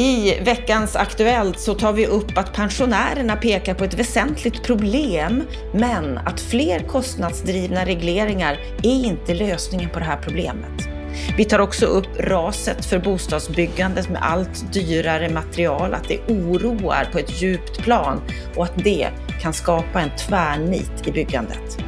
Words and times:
I 0.00 0.40
veckans 0.40 0.96
Aktuellt 0.96 1.60
så 1.60 1.74
tar 1.74 1.92
vi 1.92 2.06
upp 2.06 2.38
att 2.38 2.52
pensionärerna 2.52 3.36
pekar 3.36 3.74
på 3.74 3.84
ett 3.84 3.94
väsentligt 3.94 4.62
problem, 4.62 5.42
men 5.74 6.18
att 6.18 6.40
fler 6.40 6.78
kostnadsdrivna 6.80 7.84
regleringar 7.84 8.58
är 8.82 9.04
inte 9.06 9.34
lösningen 9.34 9.90
på 9.90 9.98
det 9.98 10.04
här 10.04 10.18
problemet. 10.22 10.88
Vi 11.36 11.44
tar 11.44 11.58
också 11.58 11.86
upp 11.86 12.06
raset 12.20 12.84
för 12.84 12.98
bostadsbyggandet 12.98 14.08
med 14.08 14.22
allt 14.22 14.72
dyrare 14.72 15.28
material, 15.28 15.94
att 15.94 16.08
det 16.08 16.20
oroar 16.28 17.08
på 17.12 17.18
ett 17.18 17.42
djupt 17.42 17.78
plan 17.78 18.22
och 18.56 18.64
att 18.64 18.84
det 18.84 19.08
kan 19.40 19.52
skapa 19.52 20.00
en 20.00 20.10
tvärnit 20.16 21.06
i 21.06 21.12
byggandet. 21.12 21.87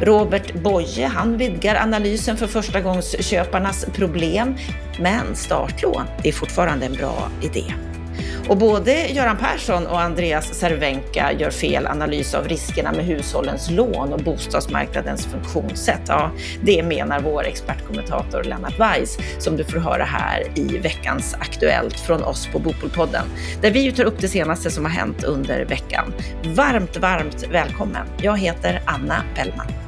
Robert 0.00 0.54
Boye, 0.54 1.06
han 1.06 1.36
vidgar 1.36 1.76
analysen 1.76 2.36
för 2.36 2.46
förstagångsköparnas 2.46 3.86
problem, 3.94 4.56
men 5.00 5.36
startlån, 5.36 6.04
det 6.22 6.28
är 6.28 6.32
fortfarande 6.32 6.86
en 6.86 6.92
bra 6.92 7.30
idé. 7.42 7.64
Och 8.48 8.56
både 8.56 9.06
Göran 9.06 9.36
Persson 9.36 9.86
och 9.86 10.00
Andreas 10.00 10.54
Cervenka 10.54 11.32
gör 11.32 11.50
fel 11.50 11.86
analys 11.86 12.34
av 12.34 12.48
riskerna 12.48 12.92
med 12.92 13.04
hushållens 13.04 13.70
lån 13.70 14.12
och 14.12 14.20
bostadsmarknadens 14.20 15.26
funktionssätt. 15.26 16.00
Ja, 16.08 16.30
det 16.62 16.82
menar 16.82 17.20
vår 17.20 17.44
expertkommentator 17.44 18.44
Lennart 18.44 18.78
Weiss, 18.78 19.18
som 19.38 19.56
du 19.56 19.64
får 19.64 19.78
höra 19.78 20.04
här 20.04 20.44
i 20.54 20.78
veckans 20.78 21.34
Aktuellt 21.34 22.00
från 22.00 22.24
oss 22.24 22.48
på 22.52 22.58
Bopolpodden, 22.58 23.26
där 23.62 23.70
vi 23.70 23.92
tar 23.92 24.04
upp 24.04 24.20
det 24.20 24.28
senaste 24.28 24.70
som 24.70 24.84
har 24.84 24.92
hänt 24.92 25.24
under 25.24 25.64
veckan. 25.64 26.14
Varmt, 26.44 26.96
varmt 26.96 27.44
välkommen. 27.50 28.06
Jag 28.22 28.38
heter 28.38 28.82
Anna 28.86 29.22
Bellman. 29.36 29.87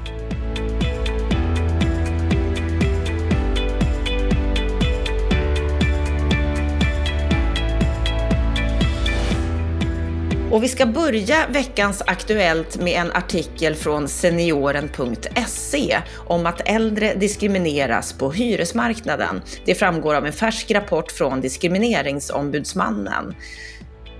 Mm. 10.50 10.56
Och 10.56 10.64
vi 10.64 10.68
ska 10.68 10.86
börja 10.86 11.46
veckans 11.48 12.02
Aktuellt 12.06 12.80
med 12.80 13.00
en 13.00 13.12
artikel 13.12 13.74
från 13.74 14.08
senioren.se 14.08 15.98
om 16.16 16.46
att 16.46 16.60
äldre 16.64 17.14
diskrimineras 17.14 18.12
på 18.12 18.32
hyresmarknaden. 18.32 19.42
Det 19.64 19.74
framgår 19.74 20.14
av 20.14 20.26
en 20.26 20.32
färsk 20.32 20.70
rapport 20.70 21.12
från 21.12 21.40
Diskrimineringsombudsmannen 21.40 23.34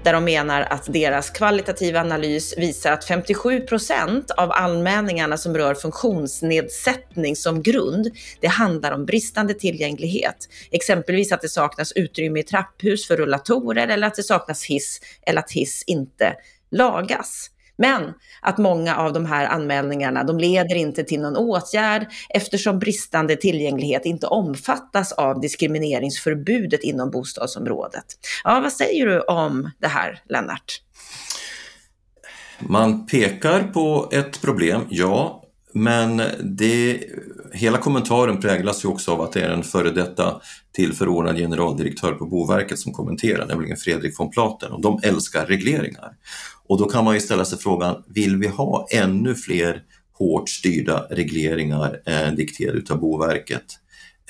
där 0.03 0.13
de 0.13 0.25
menar 0.25 0.63
att 0.63 0.93
deras 0.93 1.31
kvalitativa 1.31 2.01
analys 2.01 2.55
visar 2.59 2.93
att 2.93 3.05
57 3.05 3.61
procent 3.61 4.31
av 4.31 4.53
anmälningarna 4.53 5.37
som 5.37 5.57
rör 5.57 5.75
funktionsnedsättning 5.75 7.37
som 7.37 7.63
grund, 7.63 8.11
det 8.41 8.49
handlar 8.49 8.93
om 8.93 9.07
bristande 9.07 9.55
tillgänglighet. 9.55 10.49
Exempelvis 10.71 11.33
att 11.33 11.41
det 11.41 11.49
saknas 11.49 11.93
utrymme 11.93 12.41
i 12.41 12.43
trapphus 12.43 13.07
för 13.07 13.17
rullatorer 13.17 13.89
eller 13.89 14.07
att 14.07 14.15
det 14.15 14.23
saknas 14.23 14.65
hiss 14.65 15.01
eller 15.27 15.41
att 15.41 15.51
hiss 15.51 15.85
inte 15.87 16.35
lagas. 16.71 17.51
Men 17.81 18.15
att 18.41 18.59
många 18.59 18.97
av 18.97 19.13
de 19.13 19.27
här 19.27 19.47
anmälningarna, 19.47 20.25
de 20.25 20.39
leder 20.39 20.75
inte 20.75 21.05
till 21.05 21.21
någon 21.21 21.37
åtgärd 21.37 22.07
eftersom 22.29 22.79
bristande 22.79 23.37
tillgänglighet 23.37 24.07
inte 24.07 24.27
omfattas 24.27 25.13
av 25.13 25.41
diskrimineringsförbudet 25.41 26.83
inom 26.83 27.11
bostadsområdet. 27.11 28.05
Ja, 28.45 28.61
vad 28.61 28.73
säger 28.73 29.07
du 29.07 29.21
om 29.21 29.71
det 29.79 29.89
här, 29.89 30.23
Lennart? 30.29 30.83
Man 32.59 33.07
pekar 33.07 33.63
på 33.63 34.09
ett 34.13 34.41
problem, 34.41 34.87
ja, 34.91 35.40
men 35.73 36.23
det, 36.43 37.01
hela 37.53 37.79
kommentaren 37.79 38.41
präglas 38.41 38.85
ju 38.85 38.89
också 38.89 39.13
av 39.13 39.21
att 39.21 39.33
det 39.33 39.41
är 39.41 39.51
en 39.51 39.63
före 39.63 39.91
detta 39.91 40.41
tillförordnad 40.73 41.37
generaldirektör 41.37 42.13
på 42.13 42.27
Boverket 42.27 42.79
som 42.79 42.93
kommenterar, 42.93 43.47
nämligen 43.47 43.77
Fredrik 43.77 44.19
von 44.19 44.31
Platen, 44.31 44.73
och 44.73 44.81
de 44.81 45.01
älskar 45.03 45.47
regleringar. 45.47 46.13
Och 46.67 46.79
då 46.79 46.85
kan 46.85 47.05
man 47.05 47.15
ju 47.15 47.21
ställa 47.21 47.45
sig 47.45 47.59
frågan, 47.59 48.03
vill 48.07 48.37
vi 48.37 48.47
ha 48.49 48.87
ännu 48.91 49.35
fler 49.35 49.83
hårt 50.13 50.49
styrda 50.49 51.07
regleringar 51.11 52.01
eh, 52.07 52.33
dikterade 52.33 52.93
av 52.93 53.01
Boverket 53.01 53.65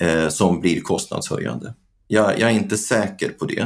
eh, 0.01 0.29
som 0.29 0.59
blir 0.59 0.81
kostnadshöjande? 0.81 1.73
Jag, 2.07 2.39
jag, 2.39 2.49
är 2.49 2.53
inte 2.53 2.77
säker 2.77 3.29
på 3.29 3.45
det. 3.45 3.65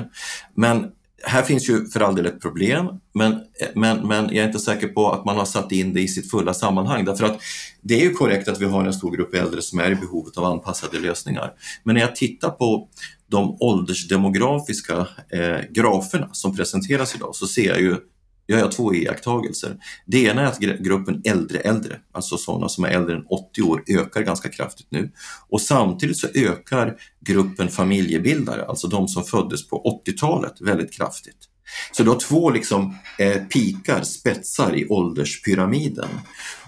Men 0.55 0.91
här 1.25 1.41
finns 1.41 1.69
ju 1.69 1.86
för 1.86 2.00
all 2.00 2.16
del 2.16 2.25
ett 2.25 2.41
problem, 2.41 2.88
men, 3.13 3.41
men, 3.75 4.08
men 4.08 4.25
jag 4.25 4.36
är 4.38 4.47
inte 4.47 4.59
säker 4.59 4.88
på 4.88 5.12
att 5.12 5.25
man 5.25 5.38
har 5.38 5.46
satt 5.46 5.72
in 5.72 5.94
det 5.94 6.02
i 6.02 6.08
sitt 6.08 6.31
fulla 6.31 6.53
sammanhang. 6.53 7.06
Därför 7.06 7.25
att 7.25 7.40
det 7.81 7.96
är 7.96 8.03
ju 8.03 8.13
korrekt 8.13 8.47
att 8.47 8.62
vi 8.62 8.66
har 8.66 8.86
en 8.86 8.94
stor 8.94 9.12
grupp 9.12 9.34
äldre 9.34 9.62
som 9.62 9.80
är 9.80 9.91
i 9.91 9.96
behovet 9.96 10.38
av 10.38 10.46
anpassade 10.46 11.00
lösningar. 11.00 11.53
Men 11.84 11.94
när 11.96 12.02
jag 12.02 12.16
tittar 12.16 12.50
på 12.50 12.88
de 13.28 13.58
åldersdemografiska 13.59 15.08
eh, 15.30 15.59
graferna 15.69 16.30
som 16.31 16.56
presenteras 16.56 17.16
idag 17.16 17.36
så 17.36 17.47
ser 17.47 17.68
jag 17.68 17.81
ju 17.81 17.97
jag 18.45 18.72
två 18.72 18.94
iakttagelser. 18.94 19.78
Det 20.06 20.23
ena 20.23 20.41
är 20.41 20.45
att 20.45 20.59
gruppen 20.59 21.22
äldre 21.25 21.59
äldre, 21.59 22.00
alltså 22.11 22.38
sådana 22.38 22.69
som 22.69 22.83
är 22.83 22.89
äldre 22.89 23.16
än 23.16 23.25
80 23.29 23.61
år, 23.61 23.83
ökar 23.88 24.22
ganska 24.22 24.50
kraftigt 24.50 24.88
nu. 24.89 25.11
Och 25.50 25.61
samtidigt 25.61 26.17
så 26.17 26.28
ökar 26.33 26.95
gruppen 27.25 27.67
familjebildare, 27.67 28.66
alltså 28.66 28.88
de 28.88 29.07
som 29.07 29.23
föddes 29.23 29.67
på 29.67 30.01
80-talet, 30.06 30.61
väldigt 30.61 30.94
kraftigt. 30.94 31.38
Så 31.91 32.03
du 32.03 32.09
har 32.09 32.19
två 32.19 32.50
liksom, 32.50 32.95
eh, 33.19 33.41
pikar, 33.41 34.03
spetsar 34.03 34.75
i 34.75 34.88
ålderspyramiden. 34.88 36.09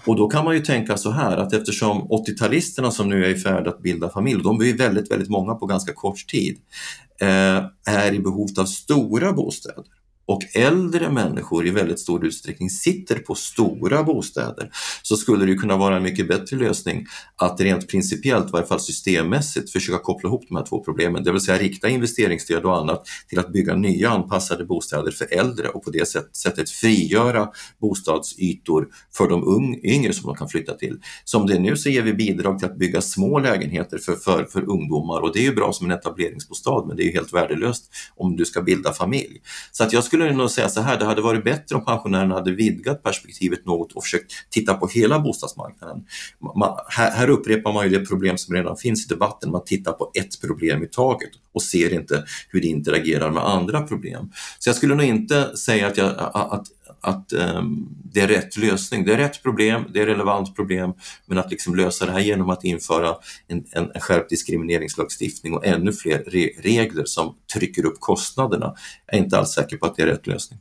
Och 0.04 0.16
då 0.16 0.28
kan 0.28 0.44
man 0.44 0.54
ju 0.54 0.60
tänka 0.60 0.96
så 0.96 1.10
här 1.10 1.36
att 1.36 1.52
eftersom 1.52 2.02
80-talisterna 2.02 2.90
som 2.90 3.08
nu 3.08 3.24
är 3.24 3.28
i 3.28 3.38
färd 3.38 3.66
att 3.66 3.82
bilda 3.82 4.10
familj, 4.10 4.42
de 4.42 4.58
blir 4.58 4.76
väldigt, 4.76 5.10
väldigt 5.10 5.28
många 5.28 5.54
på 5.54 5.66
ganska 5.66 5.92
kort 5.92 6.26
tid, 6.28 6.58
eh, 7.20 7.64
är 7.86 8.14
i 8.14 8.18
behov 8.18 8.48
av 8.58 8.64
stora 8.64 9.32
bostäder 9.32 9.97
och 10.28 10.42
äldre 10.54 11.10
människor 11.10 11.66
i 11.66 11.70
väldigt 11.70 12.00
stor 12.00 12.26
utsträckning 12.26 12.70
sitter 12.70 13.18
på 13.18 13.34
stora 13.34 14.02
bostäder 14.02 14.70
så 15.02 15.16
skulle 15.16 15.46
det 15.46 15.54
kunna 15.54 15.76
vara 15.76 15.96
en 15.96 16.02
mycket 16.02 16.28
bättre 16.28 16.56
lösning 16.56 17.06
att 17.36 17.60
rent 17.60 17.88
principiellt, 17.88 18.48
i 18.48 18.52
varje 18.52 18.66
fall 18.66 18.80
systemmässigt, 18.80 19.72
försöka 19.72 19.98
koppla 19.98 20.28
ihop 20.28 20.44
de 20.48 20.56
här 20.56 20.64
två 20.64 20.84
problemen, 20.84 21.24
det 21.24 21.32
vill 21.32 21.40
säga 21.40 21.58
rikta 21.58 21.88
investeringsstöd 21.88 22.64
och 22.64 22.76
annat 22.76 23.06
till 23.28 23.38
att 23.38 23.52
bygga 23.52 23.74
nya 23.74 24.10
anpassade 24.10 24.64
bostäder 24.64 25.10
för 25.10 25.34
äldre 25.34 25.68
och 25.68 25.84
på 25.84 25.90
det 25.90 26.08
sättet 26.36 26.70
frigöra 26.70 27.48
bostadsytor 27.80 28.88
för 29.12 29.28
de 29.28 29.74
yngre 29.84 30.12
som 30.12 30.26
de 30.26 30.36
kan 30.36 30.48
flytta 30.48 30.74
till. 30.74 31.00
Som 31.24 31.46
det 31.46 31.54
är 31.54 31.60
nu 31.60 31.76
så 31.76 31.88
ger 31.88 32.02
vi 32.02 32.14
bidrag 32.14 32.58
till 32.58 32.68
att 32.68 32.78
bygga 32.78 33.00
små 33.00 33.38
lägenheter 33.38 33.98
för, 33.98 34.14
för, 34.14 34.44
för 34.44 34.70
ungdomar 34.70 35.20
och 35.20 35.32
det 35.32 35.38
är 35.38 35.44
ju 35.44 35.54
bra 35.54 35.72
som 35.72 35.90
en 35.90 35.98
etableringsbostad 35.98 36.84
men 36.86 36.96
det 36.96 37.02
är 37.02 37.06
ju 37.06 37.12
helt 37.12 37.34
värdelöst 37.34 37.84
om 38.16 38.36
du 38.36 38.44
ska 38.44 38.62
bilda 38.62 38.92
familj. 38.92 39.40
Så 39.72 39.84
att 39.84 39.92
jag 39.92 40.04
skulle 40.04 40.17
skulle 40.18 40.32
nog 40.32 40.50
säga 40.50 40.68
så 40.68 40.80
här, 40.80 40.98
det 40.98 41.04
hade 41.04 41.22
varit 41.22 41.44
bättre 41.44 41.76
om 41.76 41.84
pensionärerna 41.84 42.34
hade 42.34 42.52
vidgat 42.52 43.02
perspektivet 43.02 43.66
något 43.66 43.92
och 43.92 44.02
försökt 44.02 44.32
titta 44.50 44.74
på 44.74 44.86
hela 44.86 45.18
bostadsmarknaden. 45.18 46.04
Man, 46.56 46.76
här, 46.88 47.10
här, 47.10 47.30
upprepar 47.30 47.72
man 47.72 47.90
ju 47.90 47.98
det 47.98 48.06
problem 48.06 48.38
som 48.38 48.54
redan 48.54 48.76
finns 48.76 49.06
i 49.06 49.08
debatten, 49.08 49.50
man 49.50 49.64
tittar 49.64 49.92
på 49.92 50.10
ett 50.14 50.40
problem 50.40 50.82
i 50.82 50.86
taget 50.86 51.30
och 51.52 51.62
ser 51.62 51.94
inte 51.94 52.24
hur 52.48 52.60
det 52.60 52.66
interagerar 52.66 53.30
med 53.30 53.44
andra 53.44 53.80
problem. 53.80 54.30
Så 54.58 54.68
jag 54.68 54.76
skulle 54.76 54.94
nog 54.94 55.06
inte 55.06 55.56
säga 55.56 55.86
att, 55.86 55.96
jag, 55.96 56.14
att 56.34 56.66
att 57.00 57.32
um, 57.32 57.88
det 58.12 58.20
är 58.20 58.28
rätt 58.28 58.56
lösning. 58.56 59.04
Det 59.04 59.12
är 59.12 59.18
rätt 59.18 59.42
problem, 59.42 59.84
det 59.92 60.00
är 60.00 60.06
relevant 60.06 60.56
problem, 60.56 60.92
men 61.26 61.38
att 61.38 61.50
liksom 61.50 61.74
lösa 61.74 62.06
det 62.06 62.12
här 62.12 62.20
genom 62.20 62.50
att 62.50 62.64
införa 62.64 63.16
en, 63.46 63.64
en, 63.70 63.90
en 63.94 64.00
skärpt 64.00 64.30
diskrimineringslagstiftning 64.30 65.54
och 65.54 65.66
ännu 65.66 65.92
fler 65.92 66.24
re 66.26 66.50
regler 66.58 67.04
som 67.04 67.34
trycker 67.54 67.86
upp 67.86 68.00
kostnaderna, 68.00 68.74
jag 69.06 69.18
är 69.18 69.24
inte 69.24 69.38
alls 69.38 69.50
säker 69.50 69.76
på 69.76 69.86
att 69.86 69.96
det 69.96 70.02
är 70.02 70.06
rätt 70.06 70.26
lösning. 70.26 70.60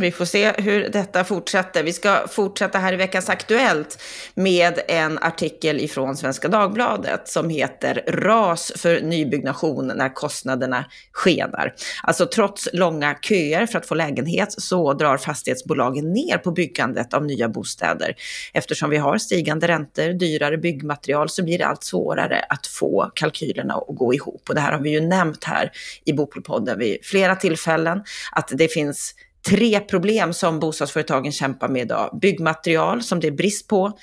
Vi 0.00 0.10
får 0.10 0.24
se 0.24 0.52
hur 0.58 0.88
detta 0.88 1.24
fortsätter. 1.24 1.82
Vi 1.82 1.92
ska 1.92 2.28
fortsätta 2.28 2.78
här 2.78 2.92
i 2.92 2.96
veckans 2.96 3.28
Aktuellt 3.28 4.02
med 4.34 4.80
en 4.88 5.18
artikel 5.18 5.80
ifrån 5.80 6.16
Svenska 6.16 6.48
Dagbladet 6.48 7.28
som 7.28 7.50
heter 7.50 8.04
Ras 8.08 8.72
för 8.76 9.00
nybyggnation 9.00 9.92
när 9.96 10.14
kostnaderna 10.14 10.84
skenar. 11.12 11.74
Alltså 12.02 12.26
trots 12.26 12.68
långa 12.72 13.14
köer 13.22 13.66
för 13.66 13.78
att 13.78 13.86
få 13.86 13.94
lägenhet 13.94 14.52
så 14.52 14.92
drar 14.92 15.16
fastighetsbolagen 15.16 16.12
ner 16.12 16.38
på 16.38 16.50
byggandet 16.50 17.14
av 17.14 17.24
nya 17.24 17.48
bostäder. 17.48 18.14
Eftersom 18.52 18.90
vi 18.90 18.96
har 18.96 19.18
stigande 19.18 19.68
räntor, 19.68 20.12
dyrare 20.12 20.58
byggmaterial 20.58 21.28
så 21.28 21.44
blir 21.44 21.58
det 21.58 21.66
allt 21.66 21.84
svårare 21.84 22.44
att 22.48 22.66
få 22.66 23.10
kalkylerna 23.14 23.74
att 23.74 23.96
gå 23.96 24.14
ihop. 24.14 24.42
Och 24.48 24.54
det 24.54 24.60
här 24.60 24.72
har 24.72 24.80
vi 24.80 24.90
ju 24.90 25.00
nämnt 25.00 25.44
här 25.44 25.72
i 26.04 26.12
Bopolpodden 26.12 26.78
vid 26.78 26.98
flera 27.02 27.36
tillfällen, 27.36 28.02
att 28.32 28.52
det 28.54 28.68
finns 28.68 29.14
tre 29.46 29.80
problem 29.80 30.32
som 30.32 30.60
bostadsföretagen 30.60 31.32
kämpar 31.32 31.68
med 31.68 31.82
idag. 31.82 32.18
Byggmaterial 32.22 33.02
som 33.02 33.20
det 33.20 33.26
är 33.26 33.32
brist 33.32 33.68
på, 33.68 33.98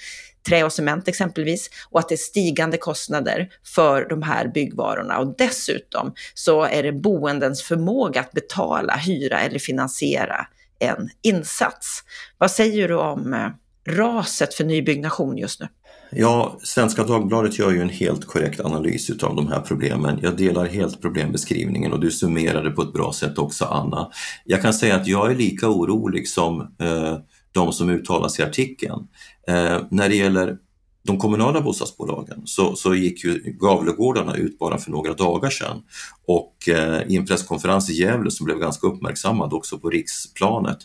trä 0.47 0.63
och 0.63 0.73
cement 0.73 1.07
exempelvis, 1.07 1.69
och 1.89 1.99
att 1.99 2.09
det 2.09 2.15
är 2.15 2.17
stigande 2.17 2.77
kostnader 2.77 3.49
för 3.75 4.09
de 4.09 4.21
här 4.21 4.47
byggvarorna. 4.47 5.19
Och 5.19 5.35
dessutom 5.37 6.13
så 6.33 6.63
är 6.63 6.83
det 6.83 6.91
boendens 6.91 7.63
förmåga 7.63 8.21
att 8.21 8.31
betala, 8.31 8.95
hyra 8.95 9.39
eller 9.39 9.59
finansiera 9.59 10.47
en 10.79 11.09
insats. 11.21 12.03
Vad 12.37 12.51
säger 12.51 12.87
du 12.87 12.95
om 12.95 13.33
eh, 13.33 13.49
raset 13.95 14.53
för 14.53 14.63
nybyggnation 14.63 15.37
just 15.37 15.59
nu? 15.59 15.67
Ja, 16.15 16.59
Svenska 16.63 17.03
Dagbladet 17.03 17.59
gör 17.59 17.71
ju 17.71 17.81
en 17.81 17.89
helt 17.89 18.25
korrekt 18.25 18.59
analys 18.59 19.09
utav 19.09 19.35
de 19.35 19.47
här 19.47 19.59
problemen. 19.59 20.19
Jag 20.21 20.37
delar 20.37 20.65
helt 20.65 21.01
problembeskrivningen 21.01 21.93
och 21.93 21.99
du 21.99 22.11
summerade 22.11 22.71
på 22.71 22.81
ett 22.81 22.93
bra 22.93 23.13
sätt 23.13 23.37
också 23.37 23.65
Anna. 23.65 24.11
Jag 24.45 24.61
kan 24.61 24.73
säga 24.73 24.95
att 24.95 25.07
jag 25.07 25.31
är 25.31 25.35
lika 25.35 25.69
orolig 25.69 26.27
som 26.27 26.61
eh, 26.61 27.17
de 27.51 27.73
som 27.73 27.89
uttalas 27.89 28.39
i 28.39 28.43
artikeln. 28.43 29.07
Eh, 29.47 29.81
när 29.91 30.09
det 30.09 30.15
gäller 30.15 30.57
de 31.05 31.17
kommunala 31.17 31.61
bostadsbolagen 31.61 32.41
så, 32.45 32.75
så 32.75 32.95
gick 32.95 33.23
ju 33.23 33.57
Gavlegårdarna 33.59 34.35
ut 34.35 34.59
bara 34.59 34.77
för 34.77 34.91
några 34.91 35.13
dagar 35.13 35.49
sedan 35.49 35.81
och 36.27 36.69
eh, 36.69 37.01
i 37.07 37.15
en 37.15 37.25
presskonferens 37.25 37.89
i 37.89 37.93
Gävle 37.93 38.31
som 38.31 38.45
blev 38.45 38.59
ganska 38.59 38.87
uppmärksammad 38.87 39.53
också 39.53 39.79
på 39.79 39.89
riksplanet 39.89 40.77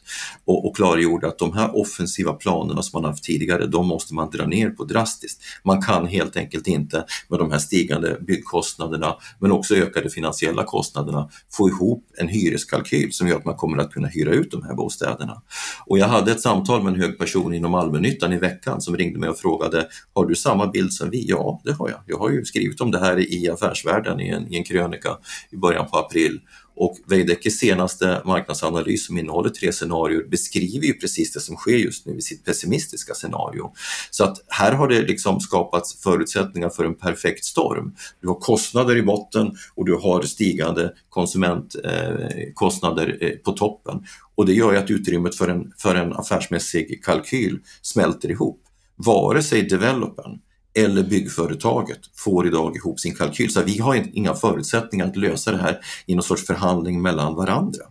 och, 0.45 0.67
och 0.67 0.77
klargjorde 0.77 1.29
att 1.29 1.39
de 1.39 1.53
här 1.53 1.77
offensiva 1.77 2.33
planerna 2.33 2.83
som 2.83 3.03
man 3.03 3.11
haft 3.11 3.25
tidigare, 3.25 3.67
de 3.67 3.87
måste 3.87 4.15
man 4.15 4.31
dra 4.31 4.47
ner 4.47 4.71
på 4.71 4.85
drastiskt. 4.85 5.43
Man 5.65 5.83
kan 5.83 6.07
helt 6.07 6.37
enkelt 6.37 6.67
inte 6.67 7.05
med 7.29 7.39
de 7.39 7.51
här 7.51 7.59
stigande 7.59 8.19
byggkostnaderna 8.21 9.17
men 9.39 9.53
också 9.53 9.75
ökade 9.75 10.11
finansiella 10.11 10.65
kostnaderna 10.65 11.31
få 11.53 11.69
ihop 11.69 12.05
en 12.19 12.29
hyreskalkyl 12.29 13.13
som 13.13 13.29
gör 13.29 13.37
att 13.37 13.45
man 13.45 13.57
kommer 13.57 13.79
att 13.79 13.93
kunna 13.93 14.09
hyra 14.09 14.31
ut 14.31 14.51
de 14.51 14.63
här 14.63 14.75
bostäderna. 14.75 15.43
Och 15.87 15.99
jag 15.99 16.09
hade 16.09 16.33
ett 16.33 16.41
samtal 16.41 16.83
med 16.83 16.95
en 16.95 17.01
hög 17.01 17.19
person 17.19 17.55
inom 17.55 17.75
allmännyttan 17.75 18.33
i 18.33 18.39
veckan 18.39 18.81
som 18.81 18.97
ringde 18.97 19.19
mig 19.19 19.29
och 19.29 19.39
frågade 19.39 19.89
har 20.19 20.27
du 20.27 20.35
samma 20.35 20.67
bild 20.67 20.93
som 20.93 21.11
vi? 21.11 21.25
Ja, 21.29 21.61
det 21.65 21.73
har 21.73 21.89
jag. 21.89 22.01
Jag 22.07 22.19
har 22.19 22.31
ju 22.31 22.45
skrivit 22.45 22.81
om 22.81 22.91
det 22.91 22.99
här 22.99 23.35
i 23.35 23.51
Affärsvärlden 23.51 24.21
i 24.21 24.29
en, 24.29 24.53
i 24.53 24.57
en 24.57 24.65
krönika 24.65 25.19
i 25.51 25.57
början 25.57 25.89
på 25.89 25.99
april. 25.99 26.41
Och 26.77 26.97
Veidekkes 27.07 27.59
senaste 27.59 28.23
marknadsanalys 28.25 29.07
som 29.07 29.19
innehåller 29.19 29.51
tre 29.51 29.73
scenarier 29.73 30.25
beskriver 30.31 30.87
ju 30.87 30.93
precis 30.93 31.33
det 31.33 31.41
som 31.41 31.57
sker 31.57 31.77
just 31.77 32.07
nu 32.07 32.17
i 32.17 32.23
sitt 32.23 32.45
pessimistiska 32.45 33.15
scenario. 33.15 33.73
Så 34.11 34.25
att 34.25 34.37
här 34.49 34.73
har 34.73 34.89
det 34.89 35.03
liksom 35.03 35.41
skapats 35.41 36.03
förutsättningar 36.03 36.69
för 36.69 36.85
en 36.85 36.95
perfekt 36.95 37.45
storm. 37.45 37.95
Du 38.21 38.29
har 38.29 38.35
kostnader 38.35 38.97
i 38.97 39.03
botten 39.03 39.57
och 39.75 39.87
du 39.87 39.95
har 39.95 40.23
stigande 40.23 40.93
konsumentkostnader 41.09 43.19
eh, 43.21 43.29
eh, 43.29 43.37
på 43.37 43.53
toppen. 43.53 44.05
Och 44.35 44.47
det 44.47 44.53
gör 44.53 44.73
ju 44.73 44.79
att 44.79 44.91
utrymmet 44.91 45.35
för 45.35 45.49
en, 45.49 45.73
för 45.79 45.95
en 45.95 46.13
affärsmässig 46.13 47.05
kalkyl 47.05 47.59
smälter 47.83 48.31
ihop 48.31 48.65
vare 48.99 49.43
sig 49.43 49.63
developern 49.63 50.39
eller 50.75 51.03
byggföretaget 51.03 51.99
får 52.17 52.47
idag 52.47 52.77
ihop 52.77 53.01
sin 53.01 53.15
kalkyl. 53.15 53.53
Så 53.53 53.63
vi 53.63 53.79
har 53.79 54.05
inga 54.13 54.35
förutsättningar 54.35 55.07
att 55.07 55.17
lösa 55.17 55.53
det 55.53 55.59
här 55.59 55.79
i 56.07 56.15
någon 56.15 56.23
sorts 56.23 56.47
förhandling 56.47 57.03
mellan 57.03 57.35
varandra. 57.35 57.83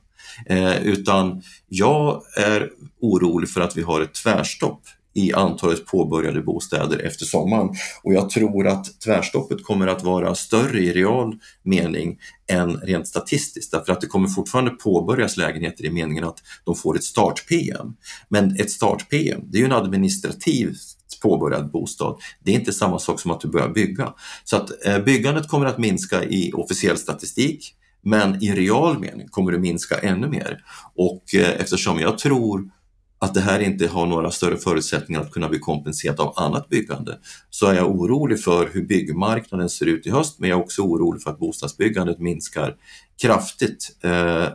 Eh, 0.45 0.83
utan 0.83 1.41
jag 1.67 2.21
är 2.37 2.69
orolig 3.01 3.49
för 3.49 3.61
att 3.61 3.77
vi 3.77 3.81
har 3.81 4.01
ett 4.01 4.13
tvärstopp 4.13 4.81
i 5.13 5.33
antalet 5.33 5.85
påbörjade 5.85 6.41
bostäder 6.41 6.99
efter 6.99 7.25
sommaren. 7.25 7.69
Och 8.03 8.13
jag 8.13 8.29
tror 8.29 8.67
att 8.67 8.99
tvärstoppet 8.99 9.63
kommer 9.63 9.87
att 9.87 10.03
vara 10.03 10.35
större 10.35 10.79
i 10.79 10.93
real 10.93 11.35
mening 11.63 12.17
än 12.51 12.77
rent 12.77 13.07
statistiskt 13.07 13.71
därför 13.71 13.93
att 13.93 14.01
det 14.01 14.07
kommer 14.07 14.27
fortfarande 14.27 14.71
påbörjas 14.71 15.37
lägenheter 15.37 15.85
i 15.85 15.89
meningen 15.89 16.23
att 16.23 16.39
de 16.65 16.75
får 16.75 16.95
ett 16.95 17.03
start-PM. 17.03 17.93
Men 18.29 18.55
ett 18.55 18.71
start-PM, 18.71 19.41
det 19.43 19.57
är 19.57 19.59
ju 19.59 19.65
en 19.65 19.71
administrativ 19.71 20.75
påbörjad 21.15 21.71
bostad. 21.71 22.15
Det 22.43 22.51
är 22.51 22.55
inte 22.55 22.73
samma 22.73 22.99
sak 22.99 23.19
som 23.19 23.31
att 23.31 23.41
du 23.41 23.47
börjar 23.47 23.69
bygga. 23.69 24.13
Så 24.43 24.57
att 24.57 24.85
eh, 24.85 24.99
byggandet 24.99 25.47
kommer 25.47 25.65
att 25.65 25.77
minska 25.77 26.23
i 26.23 26.51
officiell 26.53 26.97
statistik 26.97 27.73
men 28.01 28.43
i 28.43 28.51
real 28.51 28.99
mening 28.99 29.27
kommer 29.27 29.51
det 29.51 29.59
minska 29.59 29.97
ännu 29.97 30.27
mer. 30.27 30.63
Och 30.95 31.35
eh, 31.35 31.61
eftersom 31.61 31.99
jag 31.99 32.17
tror 32.17 32.71
att 33.19 33.33
det 33.33 33.41
här 33.41 33.59
inte 33.59 33.87
har 33.87 34.05
några 34.05 34.31
större 34.31 34.57
förutsättningar 34.57 35.21
att 35.21 35.31
kunna 35.31 35.49
bli 35.49 35.59
kompenserat 35.59 36.19
av 36.19 36.33
annat 36.35 36.69
byggande 36.69 37.17
så 37.49 37.67
är 37.67 37.73
jag 37.75 37.91
orolig 37.91 38.43
för 38.43 38.69
hur 38.73 38.85
byggmarknaden 38.85 39.69
ser 39.69 39.85
ut 39.85 40.07
i 40.07 40.09
höst 40.09 40.39
men 40.39 40.49
jag 40.49 40.59
är 40.59 40.63
också 40.63 40.81
orolig 40.81 41.21
för 41.21 41.31
att 41.31 41.39
bostadsbyggandet 41.39 42.19
minskar 42.19 42.75
kraftigt 43.21 43.97
eh, 44.03 44.47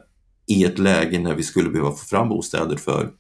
i 0.47 0.65
ett 0.65 0.79
läge 0.79 1.19
när 1.19 1.35
vi 1.35 1.43
skulle 1.43 1.71
behöva 1.71 1.91
få 1.91 2.05
fram 2.05 2.29
bostäder 2.29 2.77
för 2.77 3.11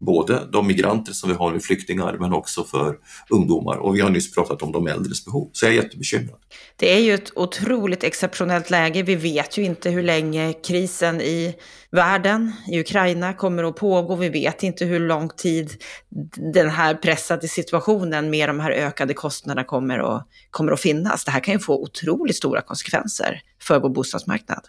både 0.00 0.48
de 0.52 0.66
migranter 0.66 1.12
som 1.12 1.28
vi 1.30 1.34
har 1.34 1.52
nu, 1.52 1.60
flyktingar, 1.60 2.16
men 2.20 2.32
också 2.32 2.64
för 2.64 2.96
ungdomar. 3.30 3.76
Och 3.76 3.96
vi 3.96 4.00
har 4.00 4.10
nyss 4.10 4.34
pratat 4.34 4.62
om 4.62 4.72
de 4.72 4.86
äldres 4.86 5.24
behov, 5.24 5.50
så 5.52 5.66
jag 5.66 5.72
är 5.72 5.76
jättebekymrad. 5.76 6.38
Det 6.76 6.94
är 6.94 6.98
ju 7.00 7.14
ett 7.14 7.32
otroligt 7.36 8.04
exceptionellt 8.04 8.70
läge. 8.70 9.02
Vi 9.02 9.14
vet 9.14 9.58
ju 9.58 9.64
inte 9.64 9.90
hur 9.90 10.02
länge 10.02 10.52
krisen 10.52 11.20
i 11.20 11.54
världen, 11.90 12.52
i 12.68 12.80
Ukraina, 12.80 13.32
kommer 13.32 13.64
att 13.64 13.76
pågå. 13.76 14.16
Vi 14.16 14.28
vet 14.28 14.62
inte 14.62 14.84
hur 14.84 15.00
lång 15.00 15.28
tid 15.28 15.70
den 16.52 16.70
här 16.70 16.94
pressade 16.94 17.48
situationen 17.48 18.30
med 18.30 18.48
de 18.48 18.60
här 18.60 18.70
ökade 18.70 19.14
kostnaderna 19.14 19.64
kommer 19.64 19.98
att, 19.98 20.28
kommer 20.50 20.72
att 20.72 20.80
finnas. 20.80 21.24
Det 21.24 21.30
här 21.30 21.40
kan 21.40 21.54
ju 21.54 21.60
få 21.60 21.82
otroligt 21.82 22.36
stora 22.36 22.60
konsekvenser 22.60 23.40
för 23.62 23.80
vår 23.80 23.88
bostadsmarknad. 23.88 24.60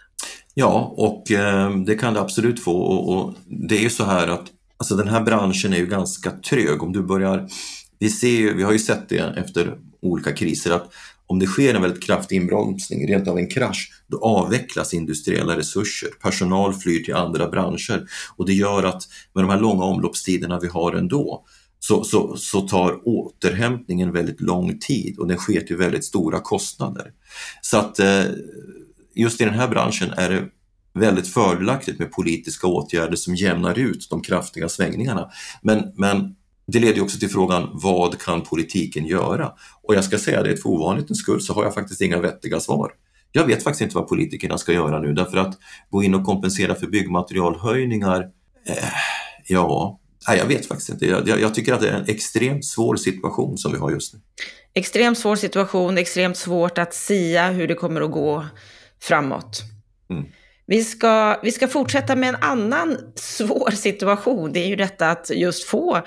Ja, 0.54 0.94
och 0.96 1.30
eh, 1.30 1.70
det 1.70 1.94
kan 1.94 2.14
det 2.14 2.20
absolut 2.20 2.64
få. 2.64 2.76
Och, 2.76 3.16
och 3.16 3.34
det 3.68 3.78
är 3.78 3.82
ju 3.82 3.90
så 3.90 4.04
här 4.04 4.28
att 4.28 4.44
Alltså 4.80 4.96
den 4.96 5.08
här 5.08 5.20
branschen 5.20 5.72
är 5.72 5.76
ju 5.76 5.86
ganska 5.86 6.30
trög. 6.30 6.82
Om 6.82 6.92
du 6.92 7.02
börjar, 7.02 7.48
vi, 7.98 8.10
ser, 8.10 8.54
vi 8.54 8.62
har 8.62 8.72
ju 8.72 8.78
sett 8.78 9.08
det 9.08 9.34
efter 9.36 9.78
olika 10.02 10.32
kriser 10.32 10.70
att 10.70 10.92
om 11.26 11.38
det 11.38 11.46
sker 11.46 11.74
en 11.74 11.82
väldigt 11.82 12.02
kraftig 12.02 12.36
inbromsning, 12.36 13.08
rent 13.08 13.28
av 13.28 13.38
en 13.38 13.48
krasch, 13.48 13.92
då 14.06 14.18
avvecklas 14.18 14.94
industriella 14.94 15.56
resurser. 15.56 16.08
Personal 16.22 16.74
flyr 16.74 17.04
till 17.04 17.14
andra 17.14 17.48
branscher 17.48 18.06
och 18.36 18.46
det 18.46 18.52
gör 18.52 18.82
att 18.82 19.02
med 19.34 19.44
de 19.44 19.50
här 19.50 19.60
långa 19.60 19.84
omloppstiderna 19.84 20.58
vi 20.60 20.68
har 20.68 20.92
ändå 20.92 21.44
så, 21.80 22.04
så, 22.04 22.36
så 22.36 22.60
tar 22.60 23.08
återhämtningen 23.08 24.12
väldigt 24.12 24.40
lång 24.40 24.78
tid 24.78 25.18
och 25.18 25.26
den 25.26 25.38
sker 25.38 25.60
till 25.60 25.76
väldigt 25.76 26.04
stora 26.04 26.40
kostnader. 26.40 27.12
Så 27.62 27.78
att 27.78 27.98
eh, 27.98 28.24
just 29.14 29.40
i 29.40 29.44
den 29.44 29.54
här 29.54 29.68
branschen 29.68 30.10
är 30.16 30.30
det 30.30 30.44
väldigt 30.94 31.28
fördelaktigt 31.28 31.98
med 31.98 32.12
politiska 32.12 32.66
åtgärder 32.66 33.16
som 33.16 33.34
jämnar 33.34 33.78
ut 33.78 34.06
de 34.10 34.22
kraftiga 34.22 34.68
svängningarna. 34.68 35.30
Men, 35.62 35.92
men 35.94 36.34
det 36.66 36.78
leder 36.78 37.02
också 37.02 37.18
till 37.18 37.28
frågan, 37.28 37.70
vad 37.72 38.20
kan 38.20 38.42
politiken 38.42 39.06
göra? 39.06 39.52
Och 39.82 39.94
jag 39.94 40.04
ska 40.04 40.18
säga 40.18 40.42
det, 40.42 40.56
för 40.56 40.68
ovanlighetens 40.68 41.18
skull 41.18 41.40
så 41.40 41.54
har 41.54 41.64
jag 41.64 41.74
faktiskt 41.74 42.00
inga 42.00 42.20
vettiga 42.20 42.60
svar. 42.60 42.92
Jag 43.32 43.46
vet 43.46 43.62
faktiskt 43.62 43.82
inte 43.82 43.96
vad 43.96 44.08
politikerna 44.08 44.58
ska 44.58 44.72
göra 44.72 45.00
nu 45.00 45.12
därför 45.12 45.36
att 45.36 45.58
gå 45.90 46.02
in 46.02 46.14
och 46.14 46.24
kompensera 46.24 46.74
för 46.74 46.86
byggmaterialhöjningar, 46.86 48.20
eh, 48.66 48.84
ja, 49.46 50.00
nej, 50.28 50.38
jag 50.38 50.46
vet 50.46 50.66
faktiskt 50.66 50.90
inte. 50.90 51.06
Jag, 51.06 51.28
jag, 51.28 51.40
jag, 51.40 51.54
tycker 51.54 51.74
att 51.74 51.80
det 51.80 51.88
är 51.88 51.96
en 51.96 52.08
extremt 52.08 52.64
svår 52.64 52.96
situation 52.96 53.58
som 53.58 53.72
vi 53.72 53.78
har 53.78 53.90
just 53.90 54.14
nu. 54.14 54.20
Extremt 54.74 55.18
svår 55.18 55.36
situation, 55.36 55.98
extremt 55.98 56.36
svårt 56.36 56.78
att 56.78 56.94
sia 56.94 57.50
hur 57.50 57.68
det 57.68 57.74
kommer 57.74 58.00
att 58.00 58.10
gå 58.10 58.46
framåt. 59.00 59.62
Mm. 60.10 60.24
Vi 60.70 60.84
ska, 60.84 61.40
vi 61.42 61.52
ska 61.52 61.68
fortsätta 61.68 62.16
med 62.16 62.28
en 62.28 62.42
annan 62.42 62.98
svår 63.14 63.70
situation. 63.70 64.52
Det 64.52 64.60
är 64.60 64.66
ju 64.66 64.76
detta 64.76 65.10
att 65.10 65.30
just 65.30 65.64
få 65.64 66.02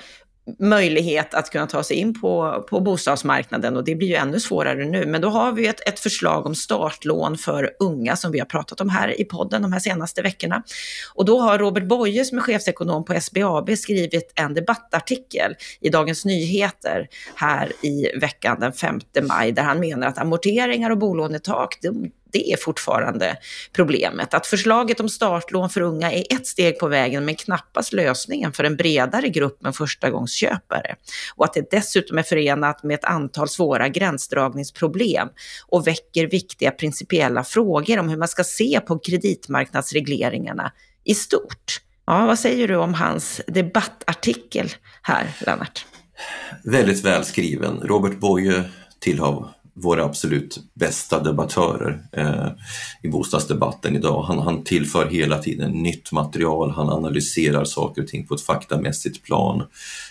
möjlighet 0.58 1.34
att 1.34 1.50
kunna 1.50 1.66
ta 1.66 1.82
sig 1.82 1.96
in 1.96 2.20
på, 2.20 2.64
på 2.70 2.80
bostadsmarknaden 2.80 3.76
och 3.76 3.84
det 3.84 3.94
blir 3.94 4.08
ju 4.08 4.14
ännu 4.14 4.40
svårare 4.40 4.84
nu. 4.84 5.06
Men 5.06 5.20
då 5.20 5.28
har 5.28 5.52
vi 5.52 5.66
ett, 5.66 5.88
ett 5.88 6.00
förslag 6.00 6.46
om 6.46 6.54
startlån 6.54 7.38
för 7.38 7.70
unga 7.78 8.16
som 8.16 8.32
vi 8.32 8.38
har 8.38 8.46
pratat 8.46 8.80
om 8.80 8.88
här 8.88 9.20
i 9.20 9.24
podden 9.24 9.62
de 9.62 9.72
här 9.72 9.80
senaste 9.80 10.22
veckorna. 10.22 10.62
Och 11.14 11.24
då 11.24 11.40
har 11.40 11.58
Robert 11.58 11.84
Boye 11.84 12.24
som 12.24 12.38
är 12.38 12.42
chefsekonom 12.42 13.04
på 13.04 13.20
SBAB 13.20 13.70
skrivit 13.78 14.32
en 14.34 14.54
debattartikel 14.54 15.54
i 15.80 15.88
Dagens 15.88 16.24
Nyheter 16.24 17.08
här 17.34 17.72
i 17.82 18.18
veckan 18.20 18.60
den 18.60 18.72
5 18.72 19.00
maj 19.22 19.52
där 19.52 19.62
han 19.62 19.80
menar 19.80 20.06
att 20.06 20.18
amorteringar 20.18 20.90
och 20.90 20.98
bolånetak, 20.98 21.78
de, 21.82 22.10
det 22.34 22.52
är 22.52 22.56
fortfarande 22.56 23.36
problemet. 23.72 24.34
Att 24.34 24.46
förslaget 24.46 25.00
om 25.00 25.08
startlån 25.08 25.70
för 25.70 25.80
unga 25.80 26.12
är 26.12 26.24
ett 26.30 26.46
steg 26.46 26.78
på 26.78 26.88
vägen 26.88 27.24
men 27.24 27.34
knappast 27.34 27.92
lösningen 27.92 28.52
för 28.52 28.64
en 28.64 28.76
bredare 28.76 29.28
grupp 29.28 29.62
med 29.62 29.76
förstagångsköpare. 29.76 30.96
Och 31.36 31.44
att 31.44 31.54
det 31.54 31.70
dessutom 31.70 32.18
är 32.18 32.22
förenat 32.22 32.82
med 32.82 32.94
ett 32.94 33.04
antal 33.04 33.48
svåra 33.48 33.88
gränsdragningsproblem 33.88 35.28
och 35.66 35.86
väcker 35.86 36.26
viktiga 36.26 36.70
principiella 36.70 37.44
frågor 37.44 37.98
om 37.98 38.08
hur 38.08 38.16
man 38.16 38.28
ska 38.28 38.44
se 38.44 38.80
på 38.86 38.98
kreditmarknadsregleringarna 38.98 40.72
i 41.04 41.14
stort. 41.14 41.80
Ja, 42.06 42.26
vad 42.26 42.38
säger 42.38 42.68
du 42.68 42.76
om 42.76 42.94
hans 42.94 43.40
debattartikel 43.46 44.72
här, 45.02 45.26
Lennart? 45.38 45.86
Väldigt 46.64 47.04
välskriven. 47.04 47.80
Robert 47.80 48.18
Boye 48.18 48.64
tillhör 49.00 49.54
våra 49.74 50.04
absolut 50.04 50.58
bästa 50.74 51.22
debattörer 51.22 52.02
eh, 52.12 52.48
i 53.02 53.08
bostadsdebatten 53.08 53.96
idag. 53.96 54.22
Han, 54.22 54.38
han 54.38 54.64
tillför 54.64 55.06
hela 55.06 55.38
tiden 55.38 55.70
nytt 55.70 56.12
material, 56.12 56.70
han 56.70 56.90
analyserar 56.90 57.64
saker 57.64 58.02
och 58.02 58.08
ting 58.08 58.26
på 58.26 58.34
ett 58.34 58.40
faktamässigt 58.40 59.22
plan, 59.22 59.62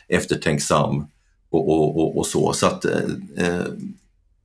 eftertänksam 0.07 1.07
och, 1.49 1.69
och, 1.69 1.97
och, 1.97 2.17
och 2.17 2.27
så. 2.27 2.53
så 2.53 2.67
att, 2.67 2.85
eh, 2.85 3.01
eh, 3.37 3.65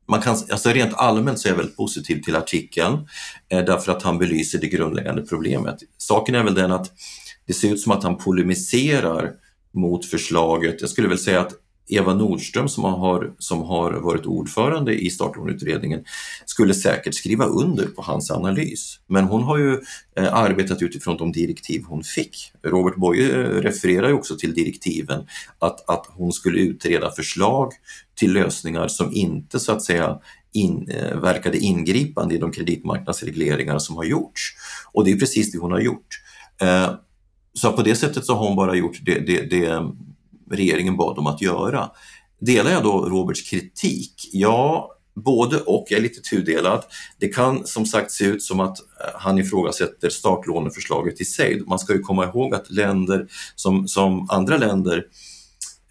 man 0.07 0.23
kan, 0.23 0.37
alltså 0.51 0.71
rent 0.71 0.95
allmänt 0.95 1.39
så 1.39 1.49
är 1.49 1.51
jag 1.51 1.57
väldigt 1.57 1.77
positiv 1.77 2.23
till 2.23 2.37
artikeln 2.37 3.09
eh, 3.49 3.65
därför 3.65 3.93
att 3.93 4.03
han 4.03 4.19
belyser 4.19 4.59
det 4.59 4.69
grundläggande 4.69 5.23
problemet. 5.23 5.79
Saken 5.99 6.35
är 6.35 6.45
väl 6.45 6.55
den 6.55 6.73
att 6.73 6.93
det 7.47 7.53
ser 7.53 7.73
ut 7.73 7.81
som 7.81 7.93
att 7.93 8.03
han 8.03 8.19
polemiserar 8.19 9.33
mot 9.73 10.07
förslaget. 10.07 10.81
Jag 10.81 10.91
skulle 10.91 11.09
väl 11.09 11.19
säga 11.19 11.41
att 11.41 11.53
Eva 11.88 12.14
Nordström 12.14 12.68
som 12.68 12.85
har, 12.85 13.33
som 13.38 13.62
har 13.62 13.92
varit 13.92 14.26
ordförande 14.26 14.95
i 14.95 15.11
startlåneutredningen 15.11 16.04
skulle 16.47 16.75
säkert 16.75 17.14
skriva 17.14 17.45
under 17.45 17.87
på 17.87 18.02
hans 18.02 18.30
analys. 18.30 19.00
Men 19.07 19.25
hon 19.25 19.42
har 19.42 19.59
ju 19.59 19.80
eh, 20.16 20.35
arbetat 20.35 20.83
utifrån 20.83 21.16
de 21.16 21.33
direktiv 21.33 21.83
hon 21.88 22.02
fick. 22.02 22.52
Robert 22.62 22.97
Boye 22.97 23.30
eh, 23.30 23.61
refererar 23.62 24.09
ju 24.09 24.14
också 24.14 24.37
till 24.37 24.54
direktiven 24.54 25.26
att, 25.59 25.90
att 25.90 26.07
hon 26.09 26.33
skulle 26.33 26.59
utreda 26.59 27.11
förslag 27.11 27.73
till 28.14 28.33
lösningar 28.33 28.88
som 28.88 29.12
inte 29.12 29.61
så 29.61 29.73
att 29.73 29.83
säga 29.83 30.18
in, 30.52 30.90
eh, 30.90 31.21
verkade 31.21 31.59
ingripande 31.59 32.35
i 32.35 32.38
de 32.38 32.52
kreditmarknadsregleringar 32.52 33.78
som 33.78 33.97
har 33.97 34.04
gjorts. 34.04 34.54
Och 34.92 35.04
det 35.04 35.12
är 35.12 35.18
precis 35.18 35.52
det 35.52 35.59
hon 35.59 35.73
har 35.73 35.80
gjort. 35.80 36.21
Eh, 36.61 36.90
så 37.52 37.73
på 37.73 37.83
det 37.83 37.95
sättet 37.95 38.25
så 38.25 38.35
har 38.35 38.47
hon 38.47 38.57
bara 38.57 38.75
gjort 38.75 38.99
det, 39.02 39.18
det, 39.18 39.50
det 39.50 39.83
regeringen 40.50 40.97
bad 40.97 41.17
dem 41.17 41.26
att 41.26 41.43
göra. 41.43 41.90
Delar 42.40 42.71
jag 42.71 42.83
då 42.83 43.09
Roberts 43.09 43.50
kritik? 43.50 44.14
Ja, 44.33 44.90
både 45.25 45.61
och. 45.61 45.87
Jag 45.88 45.99
är 45.99 46.02
lite 46.02 46.21
tudelad. 46.21 46.85
Det 47.19 47.28
kan 47.28 47.67
som 47.67 47.87
sagt 47.87 48.11
se 48.11 48.25
ut 48.25 48.43
som 48.43 48.61
att 48.61 48.78
eh, 48.78 48.85
han 49.14 49.38
ifrågasätter 49.38 50.09
startlåneförslaget 50.09 51.21
i 51.21 51.25
sig. 51.25 51.62
Man 51.67 51.78
ska 51.78 51.93
ju 51.93 52.00
komma 52.00 52.25
ihåg 52.25 52.55
att 52.55 52.71
länder 52.71 53.26
som, 53.55 53.88
som 53.88 54.26
andra 54.31 54.57
länder 54.57 55.05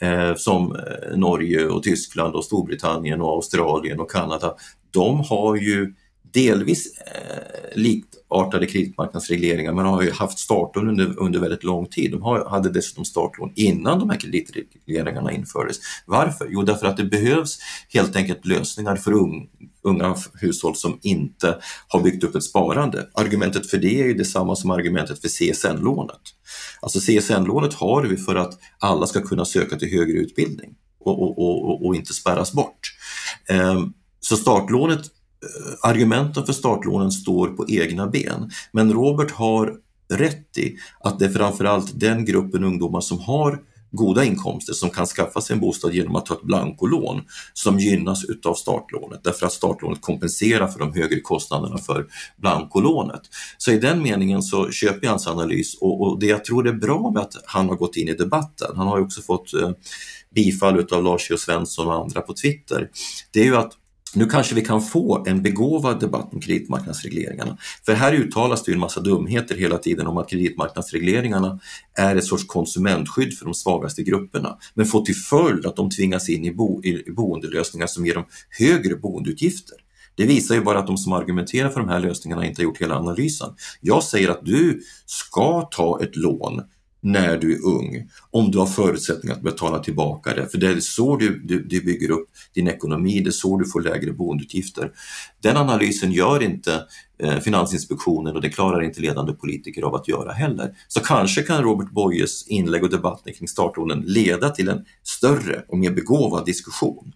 eh, 0.01 0.35
som 0.35 0.75
eh, 0.75 1.17
Norge 1.17 1.65
och 1.65 1.83
Tyskland 1.83 2.35
och 2.35 2.45
Storbritannien 2.45 3.21
och 3.21 3.29
Australien 3.29 3.99
och 3.99 4.11
Kanada, 4.11 4.55
de 4.91 5.19
har 5.19 5.55
ju 5.55 5.93
delvis 6.34 7.00
eh, 7.00 7.75
likartade 7.75 8.65
kreditmarknadsregleringar 8.65 9.74
men 9.74 9.86
har 9.86 10.01
ju 10.01 10.12
haft 10.12 10.39
startlån 10.39 10.89
under, 10.89 11.19
under 11.19 11.39
väldigt 11.39 11.63
lång 11.63 11.86
tid. 11.86 12.12
De 12.12 12.22
har, 12.22 12.50
hade 12.50 12.69
dessutom 12.69 13.05
startlån 13.05 13.51
innan 13.55 14.00
de 14.00 14.10
här 14.10 14.19
kreditregleringarna 14.19 15.31
infördes. 15.31 15.77
Varför? 16.05 16.48
Jo, 16.51 16.63
därför 16.63 16.88
att 16.88 16.98
det 16.98 17.03
behövs 17.03 17.60
helt 17.89 18.15
enkelt 18.15 18.46
lösningar 18.46 18.96
för 18.96 19.12
un, 19.12 19.48
unga 19.84 20.15
hushåll 20.34 20.75
som 20.75 21.00
inte 21.01 21.57
har 21.88 22.01
byggt 22.01 22.24
upp 22.24 22.36
ett 22.36 22.43
sparande. 22.43 23.10
Argumentet 23.13 23.69
för 23.69 23.77
det 23.77 24.01
är 24.01 24.05
ju 24.05 24.13
detsamma 24.13 24.55
som 24.55 24.72
argumentet 24.72 25.22
för 25.22 25.27
CSN-lånet. 25.27 26.22
Alltså 26.81 27.00
CSN-lånet 27.00 27.74
har 27.74 28.03
vi 28.03 28.17
för 28.17 28.36
att 28.36 28.60
alla 28.79 29.07
ska 29.07 29.22
kunna 29.22 29.46
söka 29.46 29.75
till 29.75 29.89
högre 29.89 30.17
utbildning 30.17 30.75
och, 31.00 31.22
och, 31.22 31.39
och, 31.39 31.86
och 31.86 31.96
inte 31.96 32.13
spärras 32.13 32.53
bort. 32.53 32.79
Eh, 33.50 33.86
så 34.19 34.38
startlånet 34.38 35.01
argumenten 35.82 36.46
för 36.46 36.53
startlånen 36.53 37.12
står 37.12 37.48
på 37.48 37.70
egna 37.70 38.08
ben. 38.08 38.51
Men 38.72 38.94
Robert 38.94 39.32
har 39.32 39.74
rätt 40.13 40.58
i 40.58 40.77
att 41.00 41.20
det 41.20 41.25
är 41.25 41.29
framförallt 41.29 42.00
den 42.00 42.25
gruppen 42.25 42.63
ungdomar 42.63 43.01
som 43.01 43.20
har 43.20 43.60
goda 43.91 44.24
inkomster 44.24 44.74
som 44.74 44.89
kan 44.89 45.06
skaffa 45.06 45.41
sig 45.41 45.53
en 45.53 45.60
bostad 45.60 45.94
genom 45.94 46.15
att 46.15 46.25
ta 46.25 46.34
ett 46.34 46.41
blankolån 46.41 47.22
som 47.53 47.79
gynnas 47.79 48.25
utav 48.25 48.53
startlånet 48.53 49.24
därför 49.24 49.46
att 49.46 49.53
startlånet 49.53 50.01
kompenserar 50.01 50.67
för 50.67 50.79
de 50.79 50.94
högre 50.94 51.20
kostnaderna 51.20 51.77
för 51.77 52.08
blankolånet. 52.38 53.22
Så 53.58 53.72
i 53.72 53.77
den 53.77 54.01
meningen 54.01 54.41
så 54.41 54.72
köper 54.72 55.00
jag 55.01 55.10
hans 55.10 55.27
analys 55.27 55.77
och, 55.82 56.01
och 56.01 56.20
det 56.20 56.25
jag 56.25 56.46
tror 56.46 56.67
är 56.67 56.74
bra 56.74 57.12
med 57.12 57.22
att 57.22 57.34
han 57.46 57.70
har 57.70 57.75
gått 57.75 57.96
in 57.96 58.08
i 58.08 58.13
debatten, 58.13 58.75
han 58.75 58.88
har 58.88 58.98
ju 58.98 59.03
också 59.03 59.22
fått 59.22 59.53
eh, 59.53 59.72
bifall 60.36 60.79
utav 60.79 61.03
Lars 61.03 61.32
E. 61.32 61.38
Svensson 61.38 61.88
och 61.88 61.96
andra 61.96 62.22
på 62.22 62.34
Twitter, 62.34 62.89
det 63.32 63.39
är 63.39 63.46
ju 63.46 63.56
att 63.56 63.74
nu 64.15 64.25
kanske 64.25 64.55
vi 64.55 64.61
kan 64.61 64.81
få 64.81 65.25
en 65.27 65.41
begåvad 65.41 65.99
debatt 65.99 66.33
om 66.33 66.41
kreditmarknadsregleringarna. 66.41 67.57
För 67.85 67.93
här 67.93 68.13
uttalas 68.13 68.63
det 68.63 68.71
ju 68.71 68.73
en 68.73 68.79
massa 68.79 69.01
dumheter 69.01 69.55
hela 69.55 69.77
tiden 69.77 70.07
om 70.07 70.17
att 70.17 70.29
kreditmarknadsregleringarna 70.29 71.59
är 71.97 72.15
ett 72.15 72.25
sorts 72.25 72.45
konsumentskydd 72.45 73.33
för 73.33 73.45
de 73.45 73.53
svagaste 73.53 74.03
grupperna, 74.03 74.57
men 74.73 74.85
får 74.85 75.05
till 75.05 75.15
följd 75.15 75.65
att 75.65 75.75
de 75.75 75.89
tvingas 75.89 76.29
in 76.29 76.45
i, 76.45 76.53
bo, 76.53 76.83
i 76.83 77.11
boendelösningar 77.11 77.87
som 77.87 78.05
ger 78.05 78.13
dem 78.15 78.25
högre 78.59 78.95
boendeutgifter. 78.95 79.77
Det 80.15 80.25
visar 80.25 80.55
ju 80.55 80.61
bara 80.61 80.79
att 80.79 80.87
de 80.87 80.97
som 80.97 81.13
argumenterar 81.13 81.69
för 81.69 81.79
de 81.79 81.89
här 81.89 81.99
lösningarna 81.99 82.45
inte 82.45 82.61
har 82.61 82.63
gjort 82.63 82.81
hela 82.81 82.97
analysen. 82.97 83.49
Jag 83.81 84.03
säger 84.03 84.29
att 84.29 84.45
du 84.45 84.81
ska 85.05 85.61
ta 85.61 86.03
ett 86.03 86.15
lån 86.15 86.61
när 87.01 87.37
du 87.37 87.53
är 87.55 87.65
ung, 87.65 88.09
om 88.31 88.51
du 88.51 88.57
har 88.57 88.65
förutsättningar 88.65 89.35
att 89.35 89.41
betala 89.41 89.79
tillbaka 89.79 90.33
det. 90.33 90.47
För 90.47 90.57
det 90.57 90.67
är 90.67 90.79
så 90.79 91.15
du, 91.15 91.39
du, 91.39 91.63
du 91.63 91.81
bygger 91.81 92.11
upp 92.11 92.29
din 92.53 92.67
ekonomi, 92.67 93.19
det 93.19 93.29
är 93.29 93.31
så 93.31 93.57
du 93.57 93.65
får 93.65 93.81
lägre 93.81 94.11
boendeutgifter. 94.11 94.91
Den 95.41 95.57
analysen 95.57 96.11
gör 96.11 96.43
inte 96.43 96.83
eh, 97.19 97.39
Finansinspektionen 97.39 98.35
och 98.35 98.41
det 98.41 98.49
klarar 98.49 98.83
inte 98.83 99.01
ledande 99.01 99.33
politiker 99.33 99.81
av 99.81 99.95
att 99.95 100.07
göra 100.07 100.31
heller. 100.31 100.75
Så 100.87 100.99
kanske 100.99 101.41
kan 101.41 101.63
Robert 101.63 101.91
Boyes 101.91 102.47
inlägg 102.47 102.83
och 102.83 102.89
debatten 102.89 103.33
kring 103.33 103.47
startlånen 103.47 104.01
leda 104.01 104.49
till 104.49 104.69
en 104.69 104.85
större 105.03 105.63
och 105.67 105.77
mer 105.77 105.91
begåvad 105.91 106.45
diskussion 106.45 107.13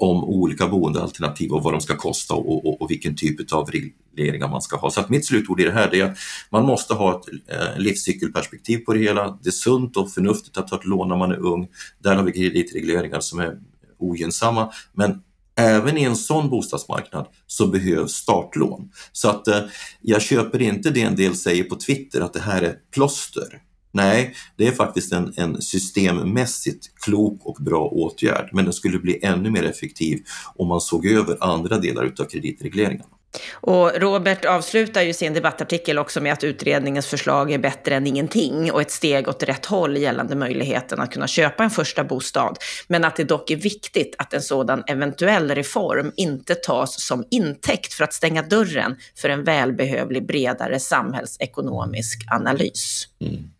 om 0.00 0.24
olika 0.24 0.68
boendealternativ 0.68 1.52
och 1.52 1.62
vad 1.62 1.74
de 1.74 1.80
ska 1.80 1.96
kosta 1.96 2.34
och, 2.34 2.66
och, 2.66 2.82
och, 2.82 2.90
vilken 2.90 3.16
typ 3.16 3.52
av 3.52 3.70
regleringar 3.70 4.48
man 4.48 4.62
ska 4.62 4.76
ha. 4.76 4.90
Så 4.90 5.00
att 5.00 5.08
mitt 5.08 5.26
slutord 5.26 5.60
i 5.60 5.64
det 5.64 5.72
här 5.72 5.94
är 5.94 6.04
att 6.04 6.16
man 6.50 6.64
måste 6.64 6.94
ha 6.94 7.20
ett 7.20 7.28
eh, 7.46 7.78
livscykelperspektiv 7.78 8.78
på 8.78 8.92
det 8.92 9.00
hela. 9.00 9.38
Det 9.42 9.48
är 9.48 9.52
sunt 9.52 9.96
och 9.96 10.10
förnuftigt 10.10 10.56
att 10.56 10.68
ta 10.68 10.76
ett 10.76 10.84
lån 10.84 11.08
när 11.08 11.16
man 11.16 11.32
är 11.32 11.38
ung. 11.38 11.68
Där 11.98 12.16
har 12.16 12.22
vi 12.22 12.32
kreditregleringar 12.32 13.20
som 13.20 13.40
är 13.40 13.58
ogynnsamma. 13.98 14.72
Men 14.92 15.22
även 15.56 15.98
i 15.98 16.02
en 16.02 16.16
sån 16.16 16.50
bostadsmarknad 16.50 17.26
så 17.46 17.66
behövs 17.66 18.12
startlån. 18.12 18.90
Så 19.12 19.28
att 19.28 19.48
eh, 19.48 19.60
jag 20.00 20.22
köper 20.22 20.62
inte 20.62 20.90
det 20.90 21.02
en 21.02 21.16
del 21.16 21.36
säger 21.36 21.64
på 21.64 21.76
Twitter 21.76 22.20
att 22.20 22.32
det 22.32 22.40
här 22.40 22.62
är 22.62 22.76
plåster. 22.94 23.60
Nej, 23.92 24.34
det 24.56 24.66
är 24.66 24.72
faktiskt 24.72 25.12
en, 25.12 25.32
en 25.36 25.62
systemmässigt 25.62 26.90
klok 27.04 27.40
och 27.44 27.56
bra 27.60 27.88
åtgärd, 27.88 28.50
men 28.52 28.64
den 28.64 28.72
skulle 28.72 28.98
bli 28.98 29.18
ännu 29.22 29.50
mer 29.50 29.64
effektiv 29.64 30.22
om 30.54 30.68
man 30.68 30.80
såg 30.80 31.06
över 31.06 31.36
andra 31.40 31.78
delar 31.78 32.04
utav 32.04 32.24
kreditregleringarna. 32.24 33.04
Och 33.52 33.92
Robert 33.96 34.44
avslutar 34.44 35.02
ju 35.02 35.12
sin 35.12 35.34
debattartikel 35.34 35.98
också 35.98 36.20
med 36.20 36.32
att 36.32 36.44
utredningens 36.44 37.06
förslag 37.06 37.52
är 37.52 37.58
bättre 37.58 37.94
än 37.94 38.06
ingenting 38.06 38.72
och 38.72 38.80
ett 38.80 38.90
steg 38.90 39.28
åt 39.28 39.42
rätt 39.42 39.66
håll 39.66 39.96
gällande 39.96 40.36
möjligheten 40.36 41.00
att 41.00 41.12
kunna 41.12 41.26
köpa 41.26 41.64
en 41.64 41.70
första 41.70 42.04
bostad. 42.04 42.58
Men 42.88 43.04
att 43.04 43.16
det 43.16 43.24
dock 43.24 43.50
är 43.50 43.56
viktigt 43.56 44.14
att 44.18 44.34
en 44.34 44.42
sådan 44.42 44.82
eventuell 44.86 45.54
reform 45.54 46.12
inte 46.16 46.54
tas 46.54 47.06
som 47.06 47.24
intäkt 47.30 47.92
för 47.92 48.04
att 48.04 48.14
stänga 48.14 48.42
dörren 48.42 48.96
för 49.16 49.28
en 49.28 49.44
välbehövlig 49.44 50.26
bredare 50.26 50.80
samhällsekonomisk 50.80 52.24
analys. 52.30 53.08
Mm. 53.20 53.50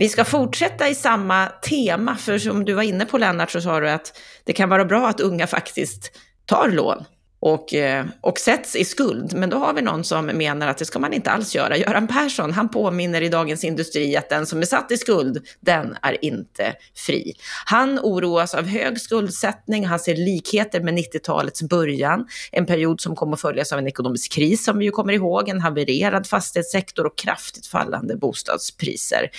Vi 0.00 0.08
ska 0.08 0.24
fortsätta 0.24 0.88
i 0.88 0.94
samma 0.94 1.46
tema, 1.46 2.16
för 2.16 2.38
som 2.38 2.64
du 2.64 2.72
var 2.72 2.82
inne 2.82 3.06
på 3.06 3.18
Lennart 3.18 3.50
så 3.50 3.60
sa 3.60 3.80
du 3.80 3.90
att 3.90 4.18
det 4.44 4.52
kan 4.52 4.68
vara 4.68 4.84
bra 4.84 5.08
att 5.08 5.20
unga 5.20 5.46
faktiskt 5.46 6.12
tar 6.46 6.68
lån 6.68 7.04
och, 7.40 7.74
eh, 7.74 8.06
och 8.20 8.38
sätts 8.38 8.76
i 8.76 8.84
skuld. 8.84 9.34
Men 9.34 9.50
då 9.50 9.56
har 9.56 9.74
vi 9.74 9.82
någon 9.82 10.04
som 10.04 10.26
menar 10.26 10.68
att 10.68 10.78
det 10.78 10.84
ska 10.84 10.98
man 10.98 11.12
inte 11.12 11.30
alls 11.30 11.54
göra. 11.54 11.76
Göran 11.76 12.06
Persson, 12.06 12.52
han 12.52 12.68
påminner 12.68 13.22
i 13.22 13.28
Dagens 13.28 13.64
Industri 13.64 14.16
att 14.16 14.28
den 14.28 14.46
som 14.46 14.58
är 14.58 14.66
satt 14.66 14.90
i 14.90 14.96
skuld, 14.96 15.46
den 15.60 15.96
är 16.02 16.24
inte 16.24 16.74
fri. 16.94 17.34
Han 17.64 17.98
oroas 17.98 18.54
av 18.54 18.66
hög 18.66 19.00
skuldsättning, 19.00 19.86
han 19.86 19.98
ser 19.98 20.16
likheter 20.16 20.80
med 20.80 20.94
90-talets 20.94 21.62
början, 21.62 22.26
en 22.52 22.66
period 22.66 23.00
som 23.00 23.16
kommer 23.16 23.32
att 23.32 23.40
följas 23.40 23.72
av 23.72 23.78
en 23.78 23.86
ekonomisk 23.86 24.32
kris 24.32 24.64
som 24.64 24.78
vi 24.78 24.84
ju 24.84 24.90
kommer 24.90 25.12
ihåg, 25.12 25.48
en 25.48 25.60
havererad 25.60 26.26
fastighetssektor 26.26 27.06
och 27.06 27.18
kraftigt 27.18 27.66
fallande 27.66 28.16
bostadspriser. 28.16 29.30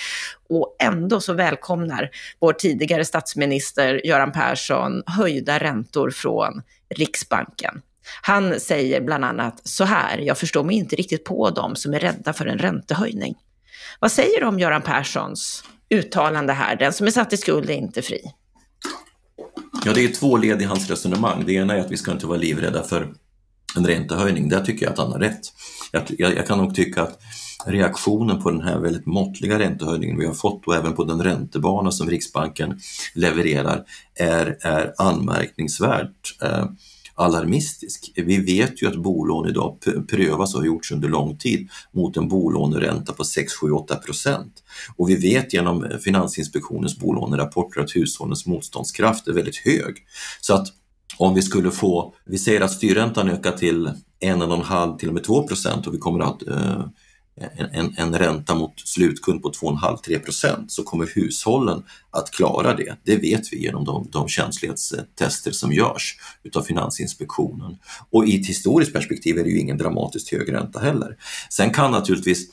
Och 0.50 0.75
ändå 0.79 1.22
så 1.22 1.34
välkomnar 1.34 2.10
vår 2.39 2.53
tidigare 2.53 3.05
statsminister 3.05 4.05
Göran 4.08 4.31
Persson 4.31 5.03
höjda 5.05 5.60
räntor 5.60 6.10
från 6.10 6.62
Riksbanken. 6.96 7.81
Han 8.22 8.60
säger 8.60 9.01
bland 9.01 9.25
annat 9.25 9.62
så 9.63 9.84
här, 9.84 10.17
jag 10.17 10.38
förstår 10.38 10.63
mig 10.63 10.75
inte 10.75 10.96
riktigt 10.96 11.24
på 11.24 11.50
dem 11.50 11.75
som 11.75 11.93
är 11.93 12.00
rädda 12.00 12.34
för 12.34 12.46
en 12.46 12.58
räntehöjning. 12.58 13.36
Vad 14.00 14.12
säger 14.12 14.39
du 14.39 14.46
om 14.46 14.60
Göran 14.60 14.81
Perssons 14.81 15.63
uttalande 15.89 16.53
här, 16.53 16.75
den 16.75 16.93
som 16.93 17.08
är 17.08 17.12
satt 17.12 17.34
i 17.34 17.38
skuld 17.38 17.70
är 17.70 17.74
inte 17.74 18.01
fri? 18.01 18.22
Ja, 19.86 19.93
det 19.93 20.03
är 20.03 20.08
två 20.08 20.38
led 20.38 20.62
i 20.62 20.65
hans 20.65 20.89
resonemang. 20.89 21.43
Det 21.46 21.53
ena 21.53 21.75
är 21.75 21.79
att 21.79 21.91
vi 21.91 21.98
ska 21.98 22.12
inte 22.12 22.27
vara 22.27 22.38
livrädda 22.38 22.84
för 22.84 23.13
en 23.75 23.88
räntehöjning. 23.88 24.50
Där 24.50 24.65
tycker 24.65 24.86
jag 24.86 24.93
att 24.93 25.00
han 25.00 25.12
har 25.12 25.20
rätt. 25.20 25.41
Jag, 25.91 26.03
jag, 26.10 26.36
jag 26.36 26.48
kan 26.48 26.58
nog 26.58 26.75
tycka 26.75 27.01
att 27.01 27.20
reaktionen 27.65 28.41
på 28.41 28.51
den 28.51 28.62
här 28.62 28.79
väldigt 28.79 29.05
måttliga 29.05 29.60
räntehöjningen 29.60 30.20
vi 30.20 30.25
har 30.25 30.34
fått 30.34 30.67
och 30.67 30.75
även 30.75 30.93
på 30.93 31.03
den 31.03 31.24
räntebana 31.24 31.91
som 31.91 32.10
Riksbanken 32.10 32.79
levererar 33.15 33.84
är, 34.15 34.58
är 34.62 34.93
anmärkningsvärt. 34.98 36.41
Eh, 36.41 36.65
Alarmistisk. 37.22 38.12
Vi 38.16 38.38
vet 38.38 38.84
ju 38.84 38.88
att 38.88 38.96
bolån 38.96 39.50
idag 39.50 39.78
prövas 40.10 40.54
och 40.54 40.60
har 40.60 40.68
gjorts 40.68 40.92
under 40.92 41.10
lång 41.10 41.38
tid 41.38 41.70
mot 41.92 42.18
en 42.18 42.28
bolåneränta 42.28 43.13
på 43.13 43.24
6, 43.24 43.54
7, 43.54 43.72
8 43.72 43.96
procent. 43.96 44.63
Och 44.96 45.10
vi 45.10 45.16
vet 45.16 45.54
genom 45.54 45.88
Finansinspektionens 46.04 47.00
bolånerapporter 47.00 47.82
att 47.82 47.96
hushållens 47.96 48.46
motståndskraft 48.46 49.28
är 49.28 49.34
väldigt 49.34 49.58
hög. 49.58 49.96
Så 50.42 50.54
att 50.54 50.68
om 51.18 51.34
vi 51.34 51.42
skulle 51.42 51.72
få, 51.72 52.13
vi 52.25 52.38
säger 52.38 52.62
att 52.62 52.72
styrräntan 52.72 53.30
ökar 53.30 53.51
till 53.51 53.88
1,5 54.24 54.98
till 54.98 55.08
och 55.08 55.13
med 55.13 55.24
2 55.24 55.48
procent 55.48 55.88
och 55.88 55.94
vi 55.94 55.98
kommer 55.98 56.20
att 56.20 56.48
eh, 56.48 56.86
en, 57.57 57.69
en, 57.71 57.93
en 57.98 58.19
ränta 58.19 58.55
mot 58.55 58.79
slutkund 58.79 59.41
på 59.41 59.51
2,5-3 59.51 60.19
procent 60.19 60.71
så 60.71 60.83
kommer 60.83 61.10
hushållen 61.15 61.83
att 62.12 62.31
klara 62.31 62.74
det. 62.74 62.95
Det 63.03 63.15
vet 63.15 63.53
vi 63.53 63.63
genom 63.63 63.86
de, 63.86 64.07
de 64.12 64.27
känslighetstester 64.27 65.51
som 65.51 65.74
görs 65.74 66.17
utav 66.43 66.62
Finansinspektionen. 66.62 67.77
Och 68.10 68.27
i 68.27 68.41
ett 68.41 68.48
historiskt 68.48 68.93
perspektiv 68.93 69.38
är 69.38 69.43
det 69.43 69.50
ju 69.50 69.60
ingen 69.60 69.77
dramatiskt 69.77 70.31
hög 70.31 70.53
ränta 70.53 70.79
heller. 70.79 71.17
Sen 71.50 71.74
kan 71.74 71.91
naturligtvis 71.91 72.48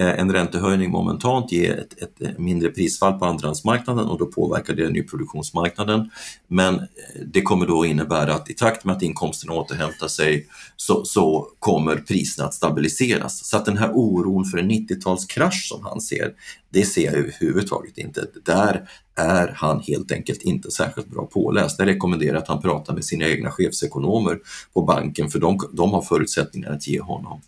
Eh, 0.00 0.20
en 0.20 0.32
räntehöjning 0.32 0.90
momentant 0.90 1.52
ger 1.52 1.78
ett, 1.78 2.02
ett, 2.02 2.22
eh, 2.22 2.30
mindre 2.38 2.68
prisfall 2.68 3.18
på 3.18 3.24
andrahandsmarknaden 3.24 4.06
och 4.06 4.18
då 4.18 4.26
påverkar 4.26 4.74
det 4.74 4.88
nyproduktionsmarknaden. 4.88 6.10
Men 6.48 6.74
eh, 6.74 6.86
det 7.26 7.42
kommer 7.42 7.66
då 7.66 7.86
innebära 7.86 8.34
att 8.34 8.50
i 8.50 8.54
takt 8.54 8.84
med 8.84 8.96
att 8.96 9.02
inkomsterna 9.02 9.52
återhämtar 9.52 10.08
sig 10.08 10.46
så, 10.76 11.04
så 11.04 11.48
kommer 11.58 11.96
priserna 11.96 12.48
att 12.48 12.54
stabiliseras. 12.54 13.44
Så 13.44 13.56
att 13.56 13.64
den 13.64 13.76
här 13.76 13.90
oron 13.94 14.44
för 14.44 14.58
en 14.58 14.70
90-talskrasch 14.70 15.68
som 15.68 15.84
han 15.84 16.00
ser, 16.00 16.32
det 16.70 16.84
ser 16.84 17.04
jag 17.04 17.14
överhuvudtaget 17.14 17.98
inte. 17.98 18.26
Där 18.44 18.88
är 19.16 19.54
han 19.56 19.80
helt 19.80 20.12
enkelt 20.12 20.42
inte 20.42 20.70
särskilt 20.70 21.10
bra 21.10 21.26
påläst. 21.26 21.78
Jag 21.78 21.88
rekommenderar 21.88 22.38
att 22.38 22.48
han 22.48 22.62
pratar 22.62 22.94
med 22.94 23.04
sina 23.04 23.28
egna 23.28 23.50
chefsekonomer 23.50 24.38
på 24.74 24.82
banken 24.82 25.30
för 25.30 25.38
de, 25.38 25.60
de 25.72 25.90
har 25.90 26.02
förutsättningar 26.02 26.70
att 26.70 26.88
ge 26.88 27.00
honom 27.00 27.40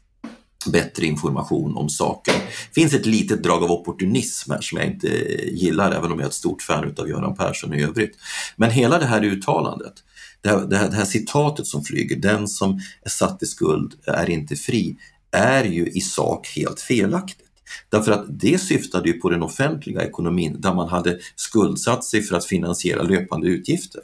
bättre 0.66 1.06
information 1.06 1.76
om 1.76 1.88
saken. 1.88 2.34
Det 2.68 2.80
finns 2.80 2.94
ett 2.94 3.06
litet 3.06 3.42
drag 3.42 3.62
av 3.62 3.70
opportunism 3.70 4.50
här 4.50 4.60
som 4.60 4.78
jag 4.78 4.86
inte 4.86 5.08
gillar, 5.52 5.92
även 5.92 6.12
om 6.12 6.18
jag 6.18 6.22
är 6.24 6.28
ett 6.28 6.34
stort 6.34 6.62
fan 6.62 6.94
av 6.98 7.08
Göran 7.08 7.36
Persson 7.36 7.74
i 7.74 7.82
övrigt. 7.82 8.16
Men 8.56 8.70
hela 8.70 8.98
det 8.98 9.06
här 9.06 9.24
uttalandet, 9.24 9.94
det 10.40 10.48
här, 10.48 10.66
det 10.66 10.76
här, 10.76 10.88
det 10.88 10.96
här 10.96 11.04
citatet 11.04 11.66
som 11.66 11.84
flyger, 11.84 12.16
den 12.16 12.48
som 12.48 12.80
är 13.02 13.10
satt 13.10 13.42
i 13.42 13.46
skuld 13.46 13.94
är 14.06 14.30
inte 14.30 14.56
fri, 14.56 14.96
är 15.30 15.64
ju 15.64 15.86
i 15.86 16.00
sak 16.00 16.48
helt 16.56 16.80
felaktigt. 16.80 17.48
Därför 17.88 18.12
att 18.12 18.24
det 18.28 18.60
syftade 18.60 19.08
ju 19.08 19.20
på 19.20 19.30
den 19.30 19.42
offentliga 19.42 20.02
ekonomin 20.02 20.60
där 20.60 20.74
man 20.74 20.88
hade 20.88 21.18
skuldsatt 21.36 22.04
sig 22.04 22.22
för 22.22 22.36
att 22.36 22.44
finansiera 22.44 23.02
löpande 23.02 23.46
utgifter. 23.46 24.00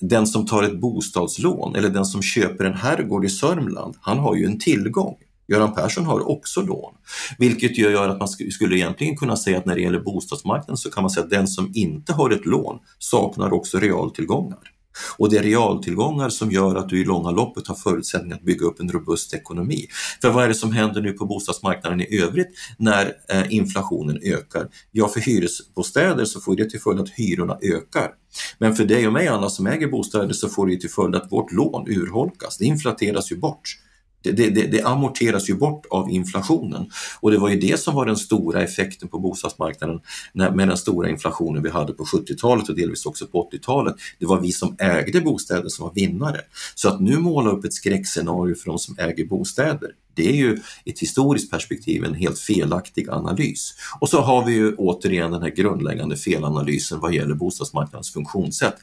Den 0.00 0.26
som 0.26 0.46
tar 0.46 0.62
ett 0.62 0.80
bostadslån 0.80 1.76
eller 1.76 1.88
den 1.88 2.04
som 2.04 2.22
köper 2.22 2.64
en 2.64 2.74
herrgård 2.74 3.24
i 3.24 3.28
Sörmland, 3.28 3.94
han 4.00 4.18
har 4.18 4.36
ju 4.36 4.44
en 4.44 4.58
tillgång. 4.58 5.16
Göran 5.48 5.74
Persson 5.74 6.04
har 6.04 6.28
också 6.28 6.62
lån, 6.62 6.94
vilket 7.38 7.78
gör 7.78 8.08
att 8.08 8.18
man 8.18 8.28
skulle 8.28 8.76
egentligen 8.76 9.16
kunna 9.16 9.36
säga 9.36 9.58
att 9.58 9.66
när 9.66 9.74
det 9.74 9.80
gäller 9.80 10.00
bostadsmarknaden 10.00 10.76
så 10.76 10.90
kan 10.90 11.02
man 11.02 11.10
säga 11.10 11.24
att 11.24 11.30
den 11.30 11.48
som 11.48 11.70
inte 11.74 12.12
har 12.12 12.30
ett 12.30 12.46
lån 12.46 12.78
saknar 12.98 13.52
också 13.52 13.78
realtillgångar. 13.78 14.58
Och 15.16 15.30
det 15.30 15.38
är 15.38 15.42
realtillgångar 15.42 16.28
som 16.28 16.50
gör 16.50 16.76
att 16.76 16.88
du 16.88 17.00
i 17.00 17.04
långa 17.04 17.30
loppet 17.30 17.66
har 17.66 17.74
förutsättning 17.74 18.32
att 18.32 18.42
bygga 18.42 18.66
upp 18.66 18.80
en 18.80 18.92
robust 18.92 19.34
ekonomi. 19.34 19.86
För 20.22 20.30
vad 20.30 20.44
är 20.44 20.48
det 20.48 20.54
som 20.54 20.72
händer 20.72 21.00
nu 21.00 21.12
på 21.12 21.26
bostadsmarknaden 21.26 22.00
i 22.00 22.20
övrigt 22.20 22.48
när 22.78 23.12
eh, 23.28 23.52
inflationen 23.52 24.18
ökar? 24.22 24.68
Ja, 24.92 25.08
för 25.08 25.20
hyresbostäder 25.20 26.24
så 26.24 26.40
får 26.40 26.56
det 26.56 26.70
till 26.70 26.80
följd 26.80 27.00
att 27.00 27.10
hyrorna 27.10 27.58
ökar. 27.62 28.10
Men 28.58 28.76
för 28.76 28.84
dig 28.84 29.06
och 29.06 29.12
mig, 29.12 29.28
Anna, 29.28 29.50
som 29.50 29.66
äger 29.66 29.88
bostäder 29.88 30.32
så 30.32 30.48
får 30.48 30.66
det 30.66 30.76
till 30.76 30.90
följd 30.90 31.14
att 31.14 31.32
vårt 31.32 31.52
lån 31.52 31.88
urholkas. 31.88 32.58
Det 32.58 32.64
inflateras 32.64 33.32
ju 33.32 33.36
bort. 33.36 33.85
Det, 34.32 34.50
det, 34.50 34.66
det, 34.66 34.82
amorteras 34.82 35.50
ju 35.50 35.54
bort 35.54 35.86
av 35.90 36.10
inflationen 36.10 36.90
och 37.20 37.30
det 37.30 37.38
var 37.38 37.48
ju 37.48 37.60
det 37.60 37.80
som 37.80 37.94
var 37.94 38.06
den 38.06 38.16
stora 38.16 38.62
effekten 38.62 39.08
på 39.08 39.18
bostadsmarknaden 39.18 40.00
med 40.32 40.68
den 40.68 40.76
stora 40.76 41.08
inflationen 41.08 41.62
vi 41.62 41.70
hade 41.70 41.92
på 41.92 42.04
70-talet 42.04 42.68
och 42.68 42.76
delvis 42.76 43.06
också 43.06 43.26
på 43.26 43.50
80-talet. 43.52 43.94
Det 44.18 44.26
var 44.26 44.40
vi 44.40 44.52
som 44.52 44.76
ägde 44.78 45.20
bostäder 45.20 45.68
som 45.68 45.84
var 45.86 45.94
vinnare. 45.94 46.40
Så 46.74 46.88
att 46.88 47.00
nu 47.00 47.18
måla 47.18 47.50
upp 47.50 47.64
ett 47.64 47.74
skräckscenario 47.74 48.54
för 48.54 48.66
de 48.66 48.78
som 48.78 48.98
äger 48.98 49.26
bostäder, 49.26 49.90
det 50.14 50.28
är 50.28 50.36
ju 50.36 50.58
ett 50.84 50.98
historiskt 50.98 51.50
perspektiv 51.50 52.04
en 52.04 52.14
helt 52.14 52.38
felaktig 52.38 53.10
analys. 53.10 53.74
Och 54.00 54.08
så 54.08 54.20
har 54.20 54.44
vi 54.44 54.52
ju 54.52 54.74
återigen 54.74 55.30
den 55.30 55.42
här 55.42 55.50
grundläggande 55.50 56.16
felanalysen 56.16 57.00
vad 57.00 57.14
gäller 57.14 57.34
bostadsmarknadens 57.34 58.12
funktionssätt. 58.12 58.74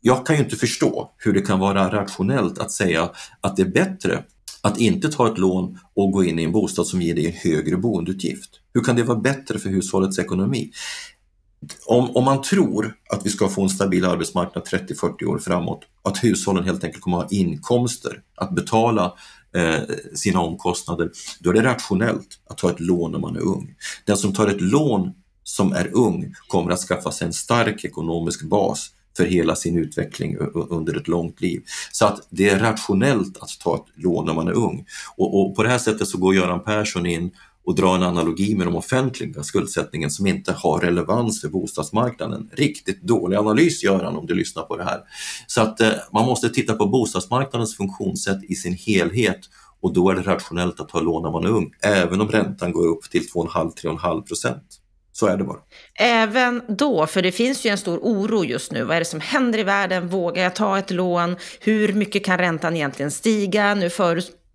Jag 0.00 0.26
kan 0.26 0.36
ju 0.36 0.42
inte 0.42 0.56
förstå 0.56 1.10
hur 1.16 1.32
det 1.32 1.40
kan 1.40 1.58
vara 1.58 1.92
rationellt 1.92 2.58
att 2.58 2.72
säga 2.72 3.10
att 3.40 3.56
det 3.56 3.62
är 3.62 3.68
bättre 3.68 4.24
att 4.62 4.78
inte 4.78 5.08
ta 5.08 5.32
ett 5.32 5.38
lån 5.38 5.78
och 5.94 6.12
gå 6.12 6.24
in 6.24 6.38
i 6.38 6.44
en 6.44 6.52
bostad 6.52 6.86
som 6.86 7.02
ger 7.02 7.14
dig 7.14 7.26
en 7.26 7.32
högre 7.32 7.76
boendeutgift. 7.76 8.50
Hur 8.74 8.80
kan 8.80 8.96
det 8.96 9.02
vara 9.02 9.18
bättre 9.18 9.58
för 9.58 9.68
hushållets 9.68 10.18
ekonomi? 10.18 10.70
Om, 11.86 12.16
om 12.16 12.24
man 12.24 12.42
tror 12.42 12.96
att 13.10 13.26
vi 13.26 13.30
ska 13.30 13.48
få 13.48 13.62
en 13.62 13.68
stabil 13.68 14.04
arbetsmarknad 14.04 14.64
30-40 14.64 15.24
år 15.24 15.38
framåt, 15.38 15.80
att 16.02 16.24
hushållen 16.24 16.64
helt 16.64 16.84
enkelt 16.84 17.02
kommer 17.02 17.18
att 17.18 17.22
ha 17.22 17.30
inkomster 17.30 18.22
att 18.34 18.54
betala 18.54 19.14
eh, 19.54 19.80
sina 20.14 20.40
omkostnader, 20.40 21.10
då 21.40 21.50
är 21.50 21.54
det 21.54 21.62
rationellt 21.62 22.28
att 22.46 22.58
ta 22.58 22.70
ett 22.70 22.80
lån 22.80 23.12
när 23.12 23.18
man 23.18 23.36
är 23.36 23.40
ung. 23.40 23.74
Den 24.04 24.16
som 24.16 24.32
tar 24.32 24.48
ett 24.48 24.60
lån 24.60 25.12
som 25.42 25.72
är 25.72 25.96
ung 25.96 26.34
kommer 26.48 26.72
att 26.72 26.80
skaffa 26.80 27.12
sig 27.12 27.26
en 27.26 27.32
stark 27.32 27.84
ekonomisk 27.84 28.42
bas 28.42 28.90
för 29.16 29.24
hela 29.24 29.56
sin 29.56 29.78
utveckling 29.78 30.36
under 30.54 30.96
ett 30.96 31.08
långt 31.08 31.40
liv. 31.40 31.62
Så 31.92 32.06
att 32.06 32.26
det 32.30 32.48
är 32.48 32.58
rationellt 32.58 33.36
att 33.42 33.58
ta 33.60 33.74
ett 33.74 34.02
lån 34.04 34.26
när 34.26 34.34
man 34.34 34.48
är 34.48 34.52
ung. 34.52 34.86
Och, 35.16 35.40
och 35.40 35.56
på 35.56 35.62
det 35.62 35.68
här 35.68 35.78
sättet 35.78 36.08
så 36.08 36.18
går 36.18 36.34
Göran 36.34 36.64
Persson 36.64 37.06
in 37.06 37.30
och 37.64 37.74
drar 37.74 37.94
en 37.94 38.02
analogi 38.02 38.54
med 38.54 38.66
de 38.66 38.76
offentliga 38.76 39.42
skuldsättningen 39.42 40.10
som 40.10 40.26
inte 40.26 40.52
har 40.52 40.80
relevans 40.80 41.40
för 41.40 41.48
bostadsmarknaden. 41.48 42.50
Riktigt 42.52 43.02
dålig 43.02 43.36
analys 43.36 43.84
gör 43.84 44.04
han 44.04 44.16
om 44.16 44.26
du 44.26 44.34
lyssnar 44.34 44.62
på 44.62 44.76
det 44.76 44.84
här. 44.84 45.00
Så 45.46 45.60
att 45.60 45.80
eh, 45.80 45.90
man 46.12 46.26
måste 46.26 46.48
titta 46.48 46.74
på 46.74 46.86
bostadsmarknadens 46.86 47.76
funktionssätt 47.76 48.42
i 48.42 48.54
sin 48.54 48.74
helhet 48.74 49.40
och 49.80 49.92
då 49.92 50.10
är 50.10 50.14
det 50.14 50.22
rationellt 50.22 50.80
att 50.80 50.88
ta 50.88 51.00
lån 51.00 51.22
när 51.22 51.30
man 51.30 51.44
är 51.44 51.48
ung, 51.48 51.72
även 51.82 52.20
om 52.20 52.28
räntan 52.28 52.72
går 52.72 52.86
upp 52.86 53.10
till 53.10 53.22
2,5-3,5 53.22 54.22
procent. 54.22 54.79
Så 55.20 55.26
är 55.26 55.36
det 55.36 55.44
bara. 55.44 55.58
Även 55.98 56.62
då, 56.68 57.06
för 57.06 57.22
det 57.22 57.32
finns 57.32 57.66
ju 57.66 57.70
en 57.70 57.78
stor 57.78 57.98
oro 57.98 58.44
just 58.44 58.72
nu. 58.72 58.84
Vad 58.84 58.96
är 58.96 59.00
det 59.00 59.04
som 59.04 59.20
händer 59.20 59.58
i 59.58 59.62
världen? 59.62 60.08
Vågar 60.08 60.42
jag 60.42 60.54
ta 60.54 60.78
ett 60.78 60.90
lån? 60.90 61.36
Hur 61.60 61.92
mycket 61.92 62.24
kan 62.24 62.38
räntan 62.38 62.76
egentligen 62.76 63.10
stiga? 63.10 63.74
Nu 63.74 63.90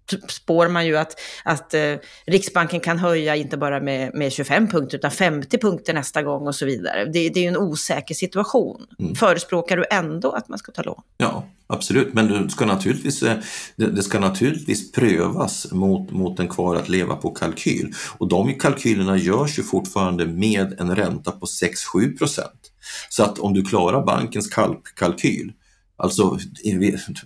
förutspår 0.09 0.67
man 0.67 0.85
ju 0.85 0.97
att, 0.97 1.19
att 1.43 1.73
eh, 1.73 1.95
Riksbanken 2.25 2.79
kan 2.79 2.99
höja 2.99 3.35
inte 3.35 3.57
bara 3.57 3.79
med, 3.79 4.13
med 4.13 4.31
25 4.31 4.67
punkter 4.67 4.97
utan 4.97 5.11
50 5.11 5.57
punkter 5.57 5.93
nästa 5.93 6.23
gång 6.23 6.47
och 6.47 6.55
så 6.55 6.65
vidare. 6.65 7.05
Det, 7.05 7.29
det 7.29 7.39
är 7.39 7.43
ju 7.43 7.47
en 7.47 7.57
osäker 7.57 8.15
situation. 8.15 8.87
Mm. 8.99 9.15
Förespråkar 9.15 9.77
du 9.77 9.85
ändå 9.91 10.31
att 10.31 10.49
man 10.49 10.59
ska 10.59 10.71
ta 10.71 10.83
lån? 10.83 11.01
Ja, 11.17 11.45
Absolut, 11.67 12.13
men 12.13 12.27
det 12.27 12.49
ska 12.49 12.65
naturligtvis, 12.65 13.23
eh, 13.23 13.37
det 13.75 14.03
ska 14.03 14.19
naturligtvis 14.19 14.91
prövas 14.91 15.71
mot, 15.71 16.11
mot 16.11 16.39
en 16.39 16.47
kvar 16.47 16.75
att 16.75 16.89
leva 16.89 17.15
på 17.15 17.31
kalkyl. 17.31 17.93
Och 18.17 18.27
de 18.27 18.53
kalkylerna 18.53 19.17
görs 19.17 19.59
ju 19.59 19.63
fortfarande 19.63 20.25
med 20.25 20.75
en 20.79 20.95
ränta 20.95 21.31
på 21.31 21.45
6-7 21.45 22.17
procent. 22.17 22.71
Så 23.09 23.23
att 23.23 23.39
om 23.39 23.53
du 23.53 23.63
klarar 23.63 24.05
bankens 24.05 24.49
kalkyl, 24.95 25.51
alltså 25.97 26.39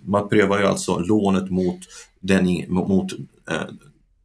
man 0.01 0.29
prövar 0.29 0.59
ju 0.59 0.65
alltså 0.65 0.99
lånet 0.99 1.49
mot, 1.49 1.79
den, 2.21 2.65
mot 2.67 3.11
eh, 3.49 3.61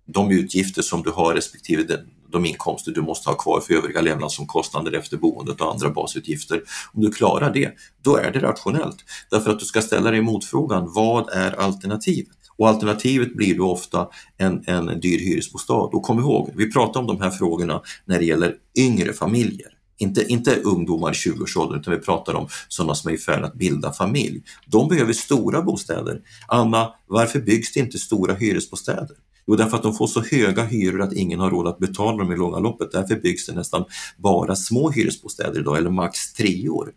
de 0.07 0.31
utgifter 0.31 0.83
som 0.83 1.03
du 1.03 1.11
har 1.11 1.35
respektive 1.35 1.83
den, 1.83 2.01
de 2.35 2.45
inkomster 2.45 2.93
du 2.93 3.03
måste 3.03 3.31
ha 3.31 3.37
kvar 3.37 3.61
för 3.61 3.75
övriga 3.75 4.01
levnadsomkostnader 4.01 4.93
efter 4.93 5.17
boendet 5.17 5.61
och 5.61 5.73
andra 5.73 5.91
basutgifter. 5.91 6.63
Om 6.93 7.03
du 7.03 7.11
klarar 7.11 7.53
det, 7.53 7.73
då 8.03 8.17
är 8.17 8.31
det 8.31 8.39
rationellt. 8.39 8.97
Därför 9.31 9.51
att 9.51 9.59
du 9.59 9.65
ska 9.65 9.83
ställa 9.83 10.11
dig 10.11 10.21
motfrågan, 10.21 10.93
vad 10.93 11.31
är 11.33 11.53
alternativet? 11.53 12.37
Och 12.57 12.69
alternativet 12.69 13.37
blir 13.37 13.57
då 13.57 13.71
ofta 13.71 14.09
en, 14.37 14.65
en 14.67 15.01
dyr 15.01 15.19
hyresbostad. 15.19 15.75
Och 15.75 16.03
kom 16.03 16.19
ihåg, 16.19 16.51
vi 16.57 16.73
pratar 16.73 17.01
om 17.01 17.07
de 17.07 17.21
här 17.21 17.31
frågorna 17.31 17.83
när 18.05 18.19
det 18.19 18.25
gäller 18.25 18.55
yngre 18.79 19.13
familjer. 19.13 19.74
Inte, 19.99 20.25
inte 20.25 20.57
ungdomar 20.57 21.11
i 21.11 21.15
20-årsåldern 21.15 21.81
utan 21.81 21.95
vi 21.95 22.01
pratar 22.01 22.35
om 22.35 22.49
sådana 22.69 22.95
som 22.95 23.11
är 23.11 23.15
i 23.15 23.19
färd 23.19 23.45
att 23.45 23.55
bilda 23.55 23.93
familj. 23.93 24.43
De 24.67 24.89
behöver 24.89 25.13
stora 25.13 25.63
bostäder. 25.63 26.21
Anna, 26.49 26.95
varför 27.07 27.41
byggs 27.41 27.73
det 27.73 27.81
inte 27.81 27.99
stora 27.99 28.35
hyresbostäder? 28.35 29.17
Jo, 29.47 29.57
därför 29.57 29.77
att 29.77 29.83
de 29.83 29.95
får 29.95 30.07
så 30.07 30.21
höga 30.21 30.65
hyror 30.65 31.03
att 31.03 31.13
ingen 31.13 31.41
har 31.41 31.51
råd 31.51 31.67
att 31.67 31.79
betala 31.79 32.19
dem 32.19 32.33
i 32.33 32.37
långa 32.37 32.59
loppet. 32.59 32.93
Därför 32.93 33.17
byggs 33.17 33.47
det 33.47 33.53
nästan 33.53 33.85
bara 34.17 34.57
små 34.57 34.91
hyresbostäder 34.91 35.61
idag, 35.61 35.79
eller 35.79 35.91
max 35.91 36.33
treor. 36.33 36.93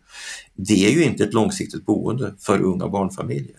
Det 0.56 0.86
är 0.86 0.90
ju 0.90 1.04
inte 1.04 1.24
ett 1.24 1.34
långsiktigt 1.34 1.86
boende 1.86 2.34
för 2.38 2.60
unga 2.60 2.88
barnfamiljer. 2.88 3.56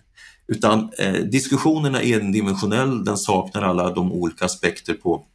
Utan 0.48 0.90
eh, 1.00 1.14
diskussionerna 1.14 2.02
är 2.02 2.20
endimensionell, 2.20 3.06
den 3.06 3.18
saknar 3.18 3.62
alla 3.62 3.94
de 3.94 4.12
olika 4.12 4.46
aspekter 4.46 4.94
på 4.94 5.26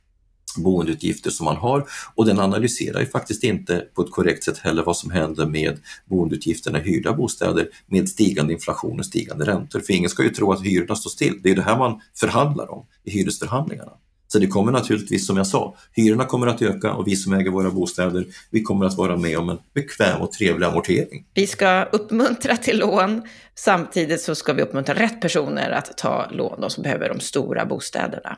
boendeutgifter 0.62 1.30
som 1.30 1.44
man 1.44 1.56
har 1.56 1.86
och 2.14 2.26
den 2.26 2.40
analyserar 2.40 3.00
ju 3.00 3.06
faktiskt 3.06 3.44
inte 3.44 3.84
på 3.94 4.02
ett 4.02 4.10
korrekt 4.10 4.44
sätt 4.44 4.58
heller 4.58 4.82
vad 4.82 4.96
som 4.96 5.10
händer 5.10 5.46
med 5.46 5.78
boendeutgifterna 6.06 6.80
i 6.80 6.82
hyrda 6.82 7.12
bostäder 7.12 7.68
med 7.86 8.08
stigande 8.08 8.52
inflation 8.52 8.98
och 8.98 9.06
stigande 9.06 9.46
räntor. 9.46 9.80
För 9.80 9.92
ingen 9.92 10.10
ska 10.10 10.22
ju 10.22 10.28
tro 10.28 10.52
att 10.52 10.64
hyrorna 10.64 10.96
står 10.96 11.10
still. 11.10 11.40
Det 11.42 11.50
är 11.50 11.56
det 11.56 11.62
här 11.62 11.78
man 11.78 12.00
förhandlar 12.14 12.72
om 12.72 12.86
i 13.04 13.10
hyresförhandlingarna. 13.10 13.92
Så 14.34 14.38
det 14.38 14.46
kommer 14.46 14.72
naturligtvis, 14.72 15.26
som 15.26 15.36
jag 15.36 15.46
sa, 15.46 15.76
hyrorna 15.92 16.24
kommer 16.24 16.46
att 16.46 16.62
öka 16.62 16.92
och 16.92 17.08
vi 17.08 17.16
som 17.16 17.32
äger 17.32 17.50
våra 17.50 17.70
bostäder, 17.70 18.26
vi 18.50 18.62
kommer 18.62 18.86
att 18.86 18.96
vara 18.96 19.16
med 19.16 19.38
om 19.38 19.48
en 19.48 19.58
bekväm 19.74 20.20
och 20.20 20.32
trevlig 20.32 20.66
amortering. 20.66 21.26
Vi 21.34 21.46
ska 21.46 21.82
uppmuntra 21.82 22.56
till 22.56 22.78
lån, 22.78 23.22
samtidigt 23.54 24.20
så 24.20 24.34
ska 24.34 24.52
vi 24.52 24.62
uppmuntra 24.62 24.94
rätt 24.94 25.20
personer 25.20 25.70
att 25.70 25.98
ta 25.98 26.30
lån, 26.30 26.60
de 26.60 26.70
som 26.70 26.82
behöver 26.82 27.08
de 27.08 27.20
stora 27.20 27.64
bostäderna. 27.64 28.36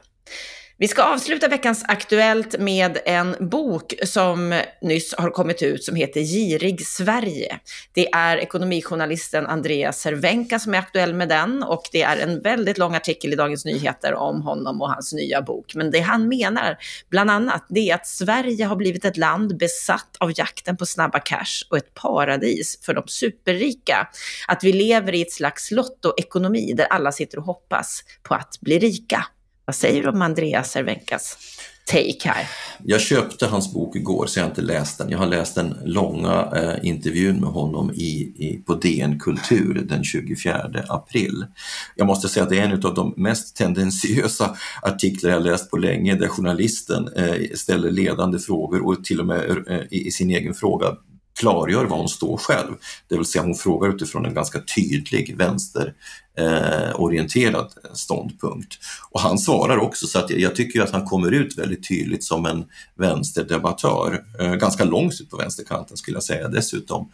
Vi 0.79 0.89
ska 0.89 1.03
avsluta 1.03 1.49
veckans 1.49 1.85
Aktuellt 1.89 2.59
med 2.59 2.99
en 3.05 3.37
bok 3.41 3.95
som 4.03 4.61
nyss 4.83 5.15
har 5.19 5.31
kommit 5.31 5.63
ut 5.63 5.85
som 5.85 5.97
heter 5.97 6.21
Girig 6.21 6.87
Sverige. 6.87 7.59
Det 7.93 8.09
är 8.13 8.37
ekonomijournalisten 8.37 9.47
Andreas 9.47 10.01
Cervenka 10.01 10.59
som 10.59 10.75
är 10.75 10.79
aktuell 10.79 11.15
med 11.15 11.29
den 11.29 11.63
och 11.63 11.83
det 11.93 12.03
är 12.03 12.17
en 12.17 12.43
väldigt 12.43 12.79
lång 12.79 12.95
artikel 12.95 13.33
i 13.33 13.37
Dagens 13.37 13.65
Nyheter 13.65 14.15
om 14.15 14.43
honom 14.43 14.83
och 14.83 14.89
hans 14.89 15.13
nya 15.13 15.43
bok. 15.43 15.75
Men 15.75 15.91
det 15.91 16.01
han 16.01 16.29
menar, 16.29 16.77
bland 17.11 17.31
annat, 17.31 17.67
det 17.69 17.91
är 17.91 17.95
att 17.95 18.07
Sverige 18.07 18.65
har 18.65 18.77
blivit 18.77 19.05
ett 19.05 19.17
land 19.17 19.59
besatt 19.59 20.17
av 20.19 20.33
jakten 20.39 20.77
på 20.77 20.87
snabba 20.87 21.19
cash 21.19 21.67
och 21.71 21.77
ett 21.77 21.95
paradis 21.95 22.79
för 22.83 22.95
de 22.95 23.03
superrika. 23.07 24.09
Att 24.49 24.65
vi 24.65 24.73
lever 24.73 25.15
i 25.15 25.23
ett 25.23 25.33
slags 25.33 25.71
lottoekonomi 25.71 26.73
där 26.73 26.85
alla 26.85 27.13
sitter 27.13 27.39
och 27.39 27.45
hoppas 27.45 28.05
på 28.23 28.35
att 28.35 28.61
bli 28.61 28.79
rika. 28.79 29.27
Vad 29.67 29.75
säger 29.75 30.03
du 30.03 30.09
om 30.09 30.23
Andreas 30.23 30.71
Cervenkas 30.71 31.39
take 31.85 32.29
här? 32.29 32.49
Jag 32.85 33.01
köpte 33.01 33.47
hans 33.47 33.75
bok 33.75 33.97
igår 33.97 34.27
så 34.27 34.39
jag 34.39 34.45
har 34.45 34.51
inte 34.51 34.63
läst 34.63 34.99
den. 34.99 35.11
Jag 35.11 35.19
har 35.19 35.27
läst 35.27 35.55
den 35.55 35.77
långa 35.85 36.53
eh, 36.57 36.89
intervjun 36.89 37.41
med 37.41 37.49
honom 37.51 37.91
i, 37.95 38.33
i, 38.37 38.63
på 38.67 38.75
DN 38.75 39.19
Kultur 39.21 39.87
den 39.89 40.05
24 40.05 40.71
april. 40.89 41.47
Jag 41.95 42.07
måste 42.07 42.29
säga 42.29 42.45
att 42.45 42.51
det 42.51 42.59
är 42.59 42.65
en 42.65 42.85
av 42.85 42.95
de 42.95 43.15
mest 43.17 43.57
tendentiösa 43.57 44.57
artiklar 44.83 45.31
jag 45.31 45.43
läst 45.43 45.71
på 45.71 45.77
länge 45.77 46.15
där 46.15 46.29
journalisten 46.29 47.09
eh, 47.17 47.35
ställer 47.55 47.91
ledande 47.91 48.39
frågor 48.39 48.87
och 48.87 49.05
till 49.05 49.21
och 49.21 49.27
med 49.27 49.51
eh, 49.69 49.81
i, 49.91 50.07
i 50.07 50.11
sin 50.11 50.31
egen 50.31 50.55
fråga 50.55 50.97
klargör 51.39 51.85
var 51.85 51.97
hon 51.97 52.09
står 52.09 52.37
själv. 52.37 52.75
Det 53.09 53.17
vill 53.17 53.25
säga 53.25 53.43
hon 53.43 53.55
frågar 53.55 53.95
utifrån 53.95 54.27
en 54.27 54.35
ganska 54.35 54.61
tydlig 54.77 55.37
vänsterorienterad 55.37 57.73
eh, 57.85 57.93
ståndpunkt. 57.93 58.79
Och 59.11 59.21
han 59.21 59.39
svarar 59.39 59.79
också 59.79 60.07
så 60.07 60.19
att 60.19 60.31
jag 60.31 60.57
tycker 60.57 60.83
att 60.83 60.91
han 60.91 61.05
kommer 61.05 61.33
ut 61.33 61.59
väldigt 61.59 61.89
tydligt 61.89 62.25
som 62.25 62.47
en 62.47 62.65
vänsterdebattör. 62.95 64.25
Eh, 64.41 64.55
ganska 64.55 64.85
långt 64.85 65.21
ut 65.21 65.31
på 65.31 65.37
vänsterkanten 65.37 65.97
skulle 65.97 66.17
jag 66.17 66.25
säga 66.25 66.49
dessutom. 66.49 67.11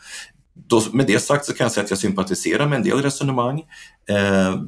Då, 0.55 0.83
med 0.93 1.07
det 1.07 1.19
sagt 1.19 1.45
så 1.45 1.53
kan 1.53 1.65
jag 1.65 1.73
säga 1.73 1.85
att 1.85 1.91
jag 1.91 1.99
sympatiserar 1.99 2.69
med 2.69 2.77
en 2.77 2.83
del 2.83 3.03
resonemang. 3.03 3.63
Eh, 4.09 4.63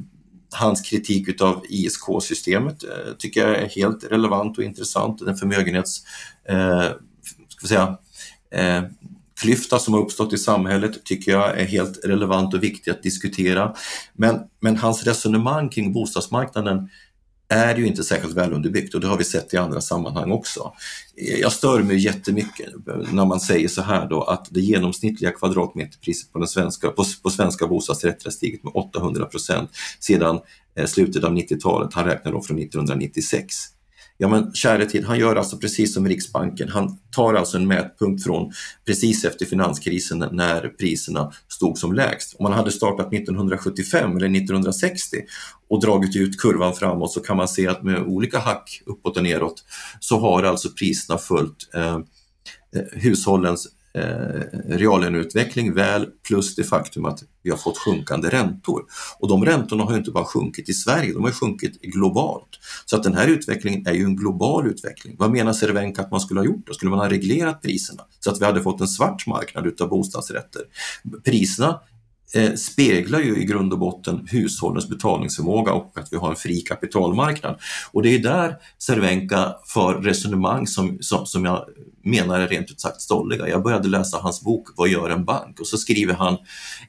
hans 0.51 0.81
kritik 0.81 1.29
utav 1.29 1.65
ISK-systemet 1.69 2.83
eh, 2.83 3.13
tycker 3.17 3.47
jag 3.47 3.57
är 3.57 3.69
helt 3.69 4.03
relevant 4.03 4.57
och 4.57 4.63
intressant. 4.63 5.25
Den 5.25 5.35
förmögenhets, 5.35 6.03
eh, 6.49 6.85
ska 7.47 7.61
vi 7.61 7.67
säga, 7.67 7.97
eh, 8.51 8.83
klyfta 9.41 9.79
som 9.79 9.93
har 9.93 10.01
uppstått 10.01 10.33
i 10.33 10.37
samhället 10.37 11.03
tycker 11.03 11.31
jag 11.31 11.59
är 11.59 11.65
helt 11.65 12.05
relevant 12.05 12.53
och 12.53 12.63
viktig 12.63 12.91
att 12.91 13.03
diskutera. 13.03 13.75
Men, 14.13 14.39
men 14.59 14.77
hans 14.77 15.03
resonemang 15.03 15.69
kring 15.69 15.93
bostadsmarknaden 15.93 16.89
är 17.47 17.75
ju 17.75 17.87
inte 17.87 18.03
särskilt 18.03 18.33
väl 18.33 18.53
underbyggt 18.53 18.95
och 18.95 19.01
det 19.01 19.07
har 19.07 19.17
vi 19.17 19.23
sett 19.23 19.53
i 19.53 19.57
andra 19.57 19.81
sammanhang 19.81 20.31
också. 20.31 20.73
Jag 21.15 21.51
stör 21.51 21.83
mig 21.83 21.97
jättemycket 21.97 22.73
när 23.11 23.25
man 23.25 23.39
säger 23.39 23.67
så 23.67 23.81
här 23.81 24.09
då 24.09 24.23
att 24.23 24.47
det 24.51 24.59
genomsnittliga 24.59 25.31
kvadratmeterpriset 25.31 26.31
på, 26.31 26.39
den 26.39 26.47
svenska, 26.47 26.89
på, 26.89 27.05
på 27.23 27.29
svenska 27.29 27.67
bostadsrätter 27.67 28.25
har 28.25 28.31
stigit 28.31 28.63
med 28.63 28.73
800 28.75 29.25
procent 29.25 29.69
sedan 29.99 30.39
eh, 30.75 30.85
slutet 30.85 31.23
av 31.23 31.31
90-talet. 31.31 31.93
Han 31.93 32.05
räknar 32.05 32.31
då 32.31 32.41
från 32.41 32.59
1996. 32.59 33.74
Ja 34.17 34.27
men 34.27 34.53
käre 34.53 34.85
tid, 34.85 35.05
han 35.05 35.19
gör 35.19 35.35
alltså 35.35 35.57
precis 35.57 35.93
som 35.93 36.07
Riksbanken. 36.07 36.69
Han 36.69 36.97
tar 37.11 37.33
alltså 37.33 37.57
en 37.57 37.67
mätpunkt 37.67 38.23
från 38.23 38.51
precis 38.85 39.25
efter 39.25 39.45
finanskrisen 39.45 40.29
när 40.31 40.67
priserna 40.67 41.31
stod 41.47 41.77
som 41.77 41.93
lägst. 41.93 42.35
Om 42.39 42.43
man 42.43 42.53
hade 42.53 42.71
startat 42.71 43.13
1975 43.13 44.17
eller 44.17 44.37
1960 44.37 45.17
och 45.69 45.81
dragit 45.81 46.15
ut 46.15 46.39
kurvan 46.39 46.73
framåt 46.73 47.11
så 47.11 47.19
kan 47.19 47.37
man 47.37 47.47
se 47.47 47.67
att 47.67 47.83
med 47.83 48.03
olika 48.03 48.39
hack 48.39 48.81
uppåt 48.85 49.17
och 49.17 49.23
neråt 49.23 49.63
så 49.99 50.19
har 50.19 50.43
alltså 50.43 50.69
priserna 50.69 51.19
följt 51.19 51.69
eh, 51.73 51.95
eh 51.95 52.01
hushållens 52.91 53.67
eh, 53.95 54.41
reallöneutveckling 54.67 55.73
väl 55.73 56.07
plus 56.27 56.55
det 56.55 56.63
faktum 56.63 57.05
att 57.05 57.23
vi 57.43 57.49
har 57.49 57.57
fått 57.57 57.77
sjunkande 57.77 58.29
räntor. 58.29 58.83
Och 59.19 59.27
de 59.27 59.45
räntorna 59.45 59.83
har 59.83 59.91
ju 59.91 59.97
inte 59.97 60.11
bara 60.11 60.25
sjunkit 60.25 60.69
i 60.69 60.73
Sverige, 60.73 61.13
de 61.13 61.23
har 61.23 61.31
sjunkit 61.31 61.81
globalt. 61.81 62.49
Så 62.85 62.95
att 62.95 63.03
den 63.03 63.13
här 63.13 63.27
utvecklingen 63.27 63.87
är 63.87 63.93
ju 63.93 64.03
en 64.03 64.15
global 64.15 64.67
utveckling. 64.67 65.15
Vad 65.19 65.31
menar 65.31 65.53
Cervenka 65.53 66.01
att 66.01 66.11
man 66.11 66.19
skulle 66.19 66.39
ha 66.39 66.45
gjort 66.45 66.67
då? 66.67 66.73
Skulle 66.73 66.89
man 66.89 66.99
ha 66.99 67.09
reglerat 67.09 67.61
priserna 67.61 68.03
så 68.19 68.31
att 68.31 68.41
vi 68.41 68.45
hade 68.45 68.61
fått 68.61 68.81
en 68.81 68.87
svart 68.87 69.27
marknad 69.27 69.67
utav 69.67 69.89
bostadsrätter? 69.89 70.61
Priserna 71.23 71.79
Eh, 72.35 72.53
speglar 72.53 73.19
ju 73.19 73.37
i 73.37 73.45
grund 73.45 73.73
och 73.73 73.79
botten 73.79 74.27
hushållens 74.31 74.89
betalningsförmåga 74.89 75.73
och 75.73 75.97
att 75.97 76.13
vi 76.13 76.17
har 76.17 76.29
en 76.29 76.35
fri 76.35 76.61
kapitalmarknad. 76.61 77.59
Och 77.91 78.03
det 78.03 78.09
är 78.09 78.19
där 78.19 78.55
Cervenka 78.79 79.55
för 79.65 79.93
resonemang 79.93 80.67
som, 80.67 80.97
som, 81.01 81.25
som 81.25 81.45
jag 81.45 81.65
menar 82.03 82.39
är 82.39 82.47
rent 82.47 82.71
ut 82.71 82.81
sagt 82.81 83.01
stolliga. 83.01 83.47
Jag 83.47 83.63
började 83.63 83.87
läsa 83.87 84.17
hans 84.17 84.41
bok 84.41 84.67
Vad 84.75 84.89
gör 84.89 85.09
en 85.09 85.25
bank? 85.25 85.59
Och 85.59 85.67
så 85.67 85.77
skriver 85.77 86.13
han 86.13 86.37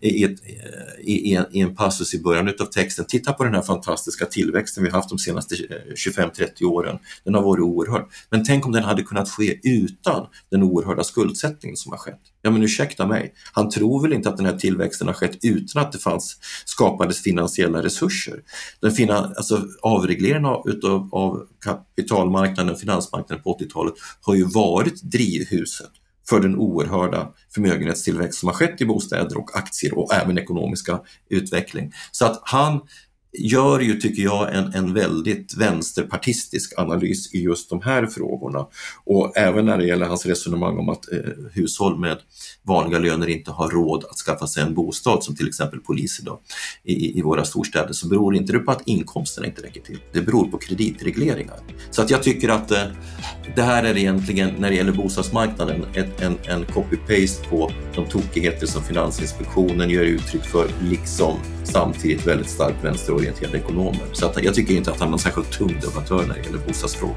i, 0.00 0.24
ett, 0.24 0.40
eh, 0.46 1.04
i, 1.04 1.34
en, 1.34 1.46
i 1.52 1.60
en 1.60 1.74
passus 1.74 2.14
i 2.14 2.22
början 2.22 2.48
av 2.48 2.64
texten, 2.64 3.04
titta 3.08 3.32
på 3.32 3.44
den 3.44 3.54
här 3.54 3.62
fantastiska 3.62 4.26
tillväxten 4.26 4.84
vi 4.84 4.90
haft 4.90 5.08
de 5.08 5.18
senaste 5.18 5.54
eh, 5.54 5.92
25-30 5.94 6.64
åren. 6.64 6.98
Den 7.24 7.34
har 7.34 7.42
varit 7.42 7.62
oerhörd. 7.62 8.04
Men 8.30 8.44
tänk 8.44 8.66
om 8.66 8.72
den 8.72 8.84
hade 8.84 9.02
kunnat 9.02 9.28
ske 9.28 9.58
utan 9.62 10.26
den 10.50 10.62
oerhörda 10.62 11.04
skuldsättningen 11.04 11.76
som 11.76 11.92
har 11.92 11.98
skett. 11.98 12.20
Ja 12.46 12.50
men 12.50 12.62
ursäkta 12.62 13.06
mig, 13.06 13.34
han 13.52 13.70
tror 13.70 14.02
väl 14.02 14.12
inte 14.12 14.28
att 14.28 14.36
den 14.36 14.46
här 14.46 14.56
tillväxten 14.56 15.06
har 15.06 15.14
skett 15.14 15.38
utan 15.42 15.82
att 15.82 15.92
det 15.92 15.98
fanns, 15.98 16.36
skapades 16.64 17.22
finansiella 17.22 17.82
resurser. 17.82 18.42
Den 18.80 18.92
fina, 18.92 19.16
alltså 19.36 19.62
avregleringen 19.82 20.44
av, 20.44 20.68
utav, 20.68 21.08
av 21.12 21.46
kapitalmarknaden, 21.64 22.76
finansmarknaden 22.76 23.42
på 23.42 23.58
80-talet 23.58 23.94
har 24.20 24.34
ju 24.34 24.44
varit 24.44 25.02
drivhuset 25.02 25.90
för 26.28 26.40
den 26.40 26.56
oerhörda 26.56 27.32
förmögenhetstillväxt 27.54 28.38
som 28.40 28.48
har 28.48 28.54
skett 28.54 28.80
i 28.80 28.86
bostäder 28.86 29.38
och 29.38 29.56
aktier 29.56 29.98
och 29.98 30.14
även 30.14 30.38
ekonomiska 30.38 31.00
utveckling. 31.28 31.92
Så 32.12 32.26
att 32.26 32.40
han 32.44 32.80
gör 33.38 33.80
ju, 33.80 34.00
tycker 34.00 34.22
jag, 34.22 34.54
en, 34.54 34.74
en 34.74 34.94
väldigt 34.94 35.56
vänsterpartistisk 35.56 36.78
analys 36.78 37.34
i 37.34 37.40
just 37.40 37.70
de 37.70 37.82
här 37.82 38.06
frågorna. 38.06 38.66
Och 39.04 39.36
även 39.36 39.66
när 39.66 39.78
det 39.78 39.86
gäller 39.86 40.06
hans 40.06 40.26
resonemang 40.26 40.78
om 40.78 40.88
att 40.88 41.12
eh, 41.12 41.18
hushåll 41.52 41.98
med 41.98 42.18
vanliga 42.62 42.98
löner 42.98 43.28
inte 43.28 43.50
har 43.50 43.70
råd 43.70 44.04
att 44.10 44.16
skaffa 44.16 44.46
sig 44.46 44.62
en 44.62 44.74
bostad, 44.74 45.24
som 45.24 45.36
till 45.36 45.48
exempel 45.48 45.80
poliser 45.80 46.24
då, 46.24 46.40
i, 46.84 47.18
i 47.18 47.22
våra 47.22 47.44
storstäder, 47.44 47.92
så 47.92 48.08
beror 48.08 48.36
inte 48.36 48.52
det 48.52 48.58
på 48.58 48.70
att 48.70 48.82
inkomsterna 48.88 49.46
inte 49.46 49.62
räcker 49.62 49.80
till. 49.80 49.98
Det 50.12 50.20
beror 50.20 50.50
på 50.50 50.58
kreditregleringar. 50.58 51.58
Så 51.90 52.02
att 52.02 52.10
jag 52.10 52.22
tycker 52.22 52.48
att 52.48 52.70
eh, 52.70 52.84
det 53.54 53.62
här 53.62 53.84
är 53.84 53.96
egentligen, 53.96 54.54
när 54.58 54.70
det 54.70 54.76
gäller 54.76 54.92
bostadsmarknaden, 54.92 55.84
ett, 55.94 56.20
en, 56.20 56.38
en 56.44 56.64
copy-paste 56.64 57.48
på 57.48 57.70
de 57.94 58.06
tokigheter 58.06 58.66
som 58.66 58.82
Finansinspektionen 58.82 59.90
ger 59.90 60.02
uttryck 60.02 60.44
för, 60.44 60.68
liksom 60.82 61.38
samtidigt 61.66 62.26
väldigt 62.26 62.50
starkt 62.50 62.84
vänsterorienterade 62.84 63.58
ekonomer. 63.58 64.06
Så 64.12 64.26
att 64.26 64.42
jag 64.42 64.54
tycker 64.54 64.74
inte 64.74 64.90
att 64.90 64.98
han 64.98 65.08
är 65.08 65.10
någon 65.10 65.18
särskilt 65.18 65.52
tung 65.52 65.80
debattör 65.80 66.26
när 66.26 66.34
det 66.34 66.40
gäller 66.40 66.58
bostadsfrågor. 66.66 67.16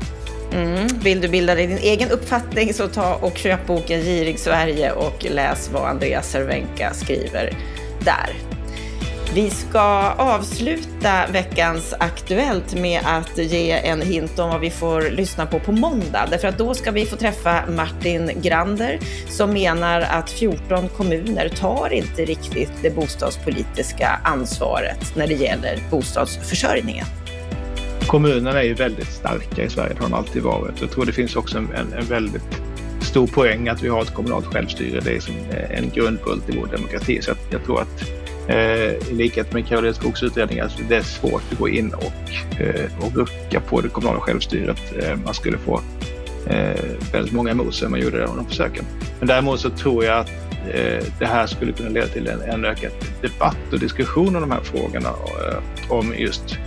Mm. 0.51 0.87
Vill 1.03 1.21
du 1.21 1.27
bilda 1.27 1.55
dig 1.55 1.67
din 1.67 1.77
egen 1.77 2.11
uppfattning 2.11 2.73
så 2.73 2.87
ta 2.87 3.15
och 3.15 3.37
köp 3.37 3.67
boken 3.67 4.01
Girig 4.01 4.39
Sverige 4.39 4.91
och 4.91 5.25
läs 5.29 5.69
vad 5.73 5.89
Andreas 5.89 6.31
Cervenka 6.31 6.93
skriver 6.93 7.57
där. 7.99 8.58
Vi 9.33 9.49
ska 9.49 10.13
avsluta 10.17 11.27
veckans 11.31 11.93
Aktuellt 11.99 12.73
med 12.75 13.01
att 13.05 13.37
ge 13.37 13.71
en 13.71 14.01
hint 14.01 14.39
om 14.39 14.49
vad 14.49 14.59
vi 14.59 14.69
får 14.69 15.01
lyssna 15.01 15.45
på 15.45 15.59
på 15.59 15.71
måndag. 15.71 16.27
Därför 16.31 16.47
att 16.47 16.57
då 16.57 16.73
ska 16.73 16.91
vi 16.91 17.05
få 17.05 17.15
träffa 17.15 17.63
Martin 17.69 18.31
Grander 18.41 18.99
som 19.27 19.53
menar 19.53 20.01
att 20.01 20.29
14 20.29 20.89
kommuner 20.89 21.49
tar 21.49 21.93
inte 21.93 22.25
riktigt 22.25 22.71
det 22.81 22.95
bostadspolitiska 22.95 24.19
ansvaret 24.23 25.15
när 25.15 25.27
det 25.27 25.33
gäller 25.33 25.79
bostadsförsörjningen. 25.91 27.05
Kommunerna 28.07 28.59
är 28.59 28.63
ju 28.63 28.73
väldigt 28.73 29.11
starka 29.11 29.63
i 29.63 29.69
Sverige, 29.69 29.93
det 29.93 29.99
har 29.99 30.09
de 30.09 30.13
alltid 30.13 30.43
varit. 30.43 30.81
Jag 30.81 30.91
tror 30.91 31.05
det 31.05 31.11
finns 31.11 31.35
också 31.35 31.57
en, 31.57 31.73
en 31.73 32.05
väldigt 32.05 32.61
stor 33.01 33.27
poäng 33.27 33.67
att 33.67 33.83
vi 33.83 33.89
har 33.89 34.01
ett 34.01 34.13
kommunalt 34.13 34.45
självstyre. 34.45 34.99
Det 34.99 35.15
är 35.15 35.19
som 35.19 35.35
en 35.69 35.89
grundbult 35.89 36.49
i 36.49 36.57
vår 36.57 36.67
demokrati. 36.67 37.21
Så 37.21 37.31
jag 37.51 37.63
tror 37.63 37.81
att 37.81 38.18
Eh, 38.49 39.11
I 39.11 39.13
likhet 39.13 39.53
med 39.53 39.67
Karolinska 39.67 40.01
Skogs 40.01 40.23
utredningar 40.23 40.63
alltså, 40.63 40.79
det 40.89 40.95
är 40.95 41.01
svårt 41.01 41.43
att 41.51 41.57
gå 41.59 41.69
in 41.69 41.93
och, 41.93 42.59
eh, 42.61 43.05
och 43.05 43.15
rucka 43.15 43.59
på 43.59 43.81
det 43.81 43.89
kommunala 43.89 44.19
självstyret. 44.19 44.81
Eh, 45.01 45.15
man 45.25 45.33
skulle 45.33 45.57
få 45.57 45.81
eh, 46.47 46.83
väldigt 47.13 47.33
många 47.33 47.51
emot 47.51 47.75
sig 47.75 47.85
om 47.85 47.91
man 47.91 48.01
gjorde 48.01 48.17
det 48.17 48.25
de 48.25 48.45
försöken. 48.45 48.85
Men 49.19 49.27
däremot 49.27 49.59
så 49.59 49.69
tror 49.69 50.05
jag 50.05 50.19
att 50.19 50.29
eh, 50.73 51.03
det 51.19 51.25
här 51.25 51.47
skulle 51.47 51.71
kunna 51.71 51.89
leda 51.89 52.07
till 52.07 52.27
en, 52.27 52.41
en 52.41 52.65
ökad 52.65 52.91
debatt 53.21 53.73
och 53.73 53.79
diskussion 53.79 54.35
om 54.35 54.41
de 54.41 54.51
här 54.51 54.61
frågorna 54.63 55.09
eh, 55.09 55.91
om 55.91 56.13
just 56.17 56.57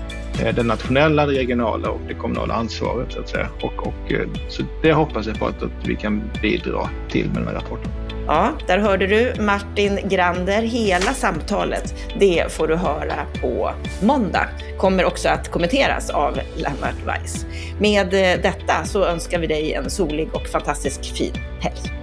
eh, 0.42 0.55
det 0.55 0.62
nationella, 0.62 1.27
det 1.27 1.38
regionala 1.38 1.88
och 1.88 2.01
det 2.09 2.14
kommunala 2.14 2.55
ansvaret 2.55 3.12
så 3.12 3.21
att 3.21 3.29
säga. 3.29 3.49
Och, 3.61 3.87
och, 3.87 4.12
eh, 4.12 4.29
så 4.49 4.62
det 4.83 4.92
hoppas 4.92 5.27
jag 5.27 5.38
på 5.38 5.47
att, 5.47 5.62
att 5.62 5.87
vi 5.87 5.97
kan 5.97 6.23
bidra 6.42 6.88
till 7.09 7.27
med 7.27 7.37
den 7.37 7.47
här 7.47 7.55
rapporten. 7.55 8.02
Ja, 8.26 8.52
där 8.66 8.78
hörde 8.78 9.06
du 9.06 9.35
Martin 9.40 10.00
Grander. 10.08 10.62
Hela 10.62 11.14
samtalet, 11.14 11.94
det 12.18 12.52
får 12.52 12.68
du 12.68 12.76
höra 12.76 13.26
på 13.40 13.70
måndag. 14.02 14.48
Kommer 14.78 15.04
också 15.04 15.28
att 15.28 15.50
kommenteras 15.50 16.11
av 16.11 16.40
Lennart 16.56 17.06
Weiss. 17.06 17.46
Med 17.78 18.14
eh, 18.14 18.42
detta 18.42 18.85
så 18.85 19.04
önskar 19.04 19.38
vi 19.38 19.46
dig 19.46 19.74
en 19.74 19.90
solig 19.90 20.28
och 20.35 20.46
fantastisk 20.46 21.16
fin 21.16 21.35
helg. 21.61 22.02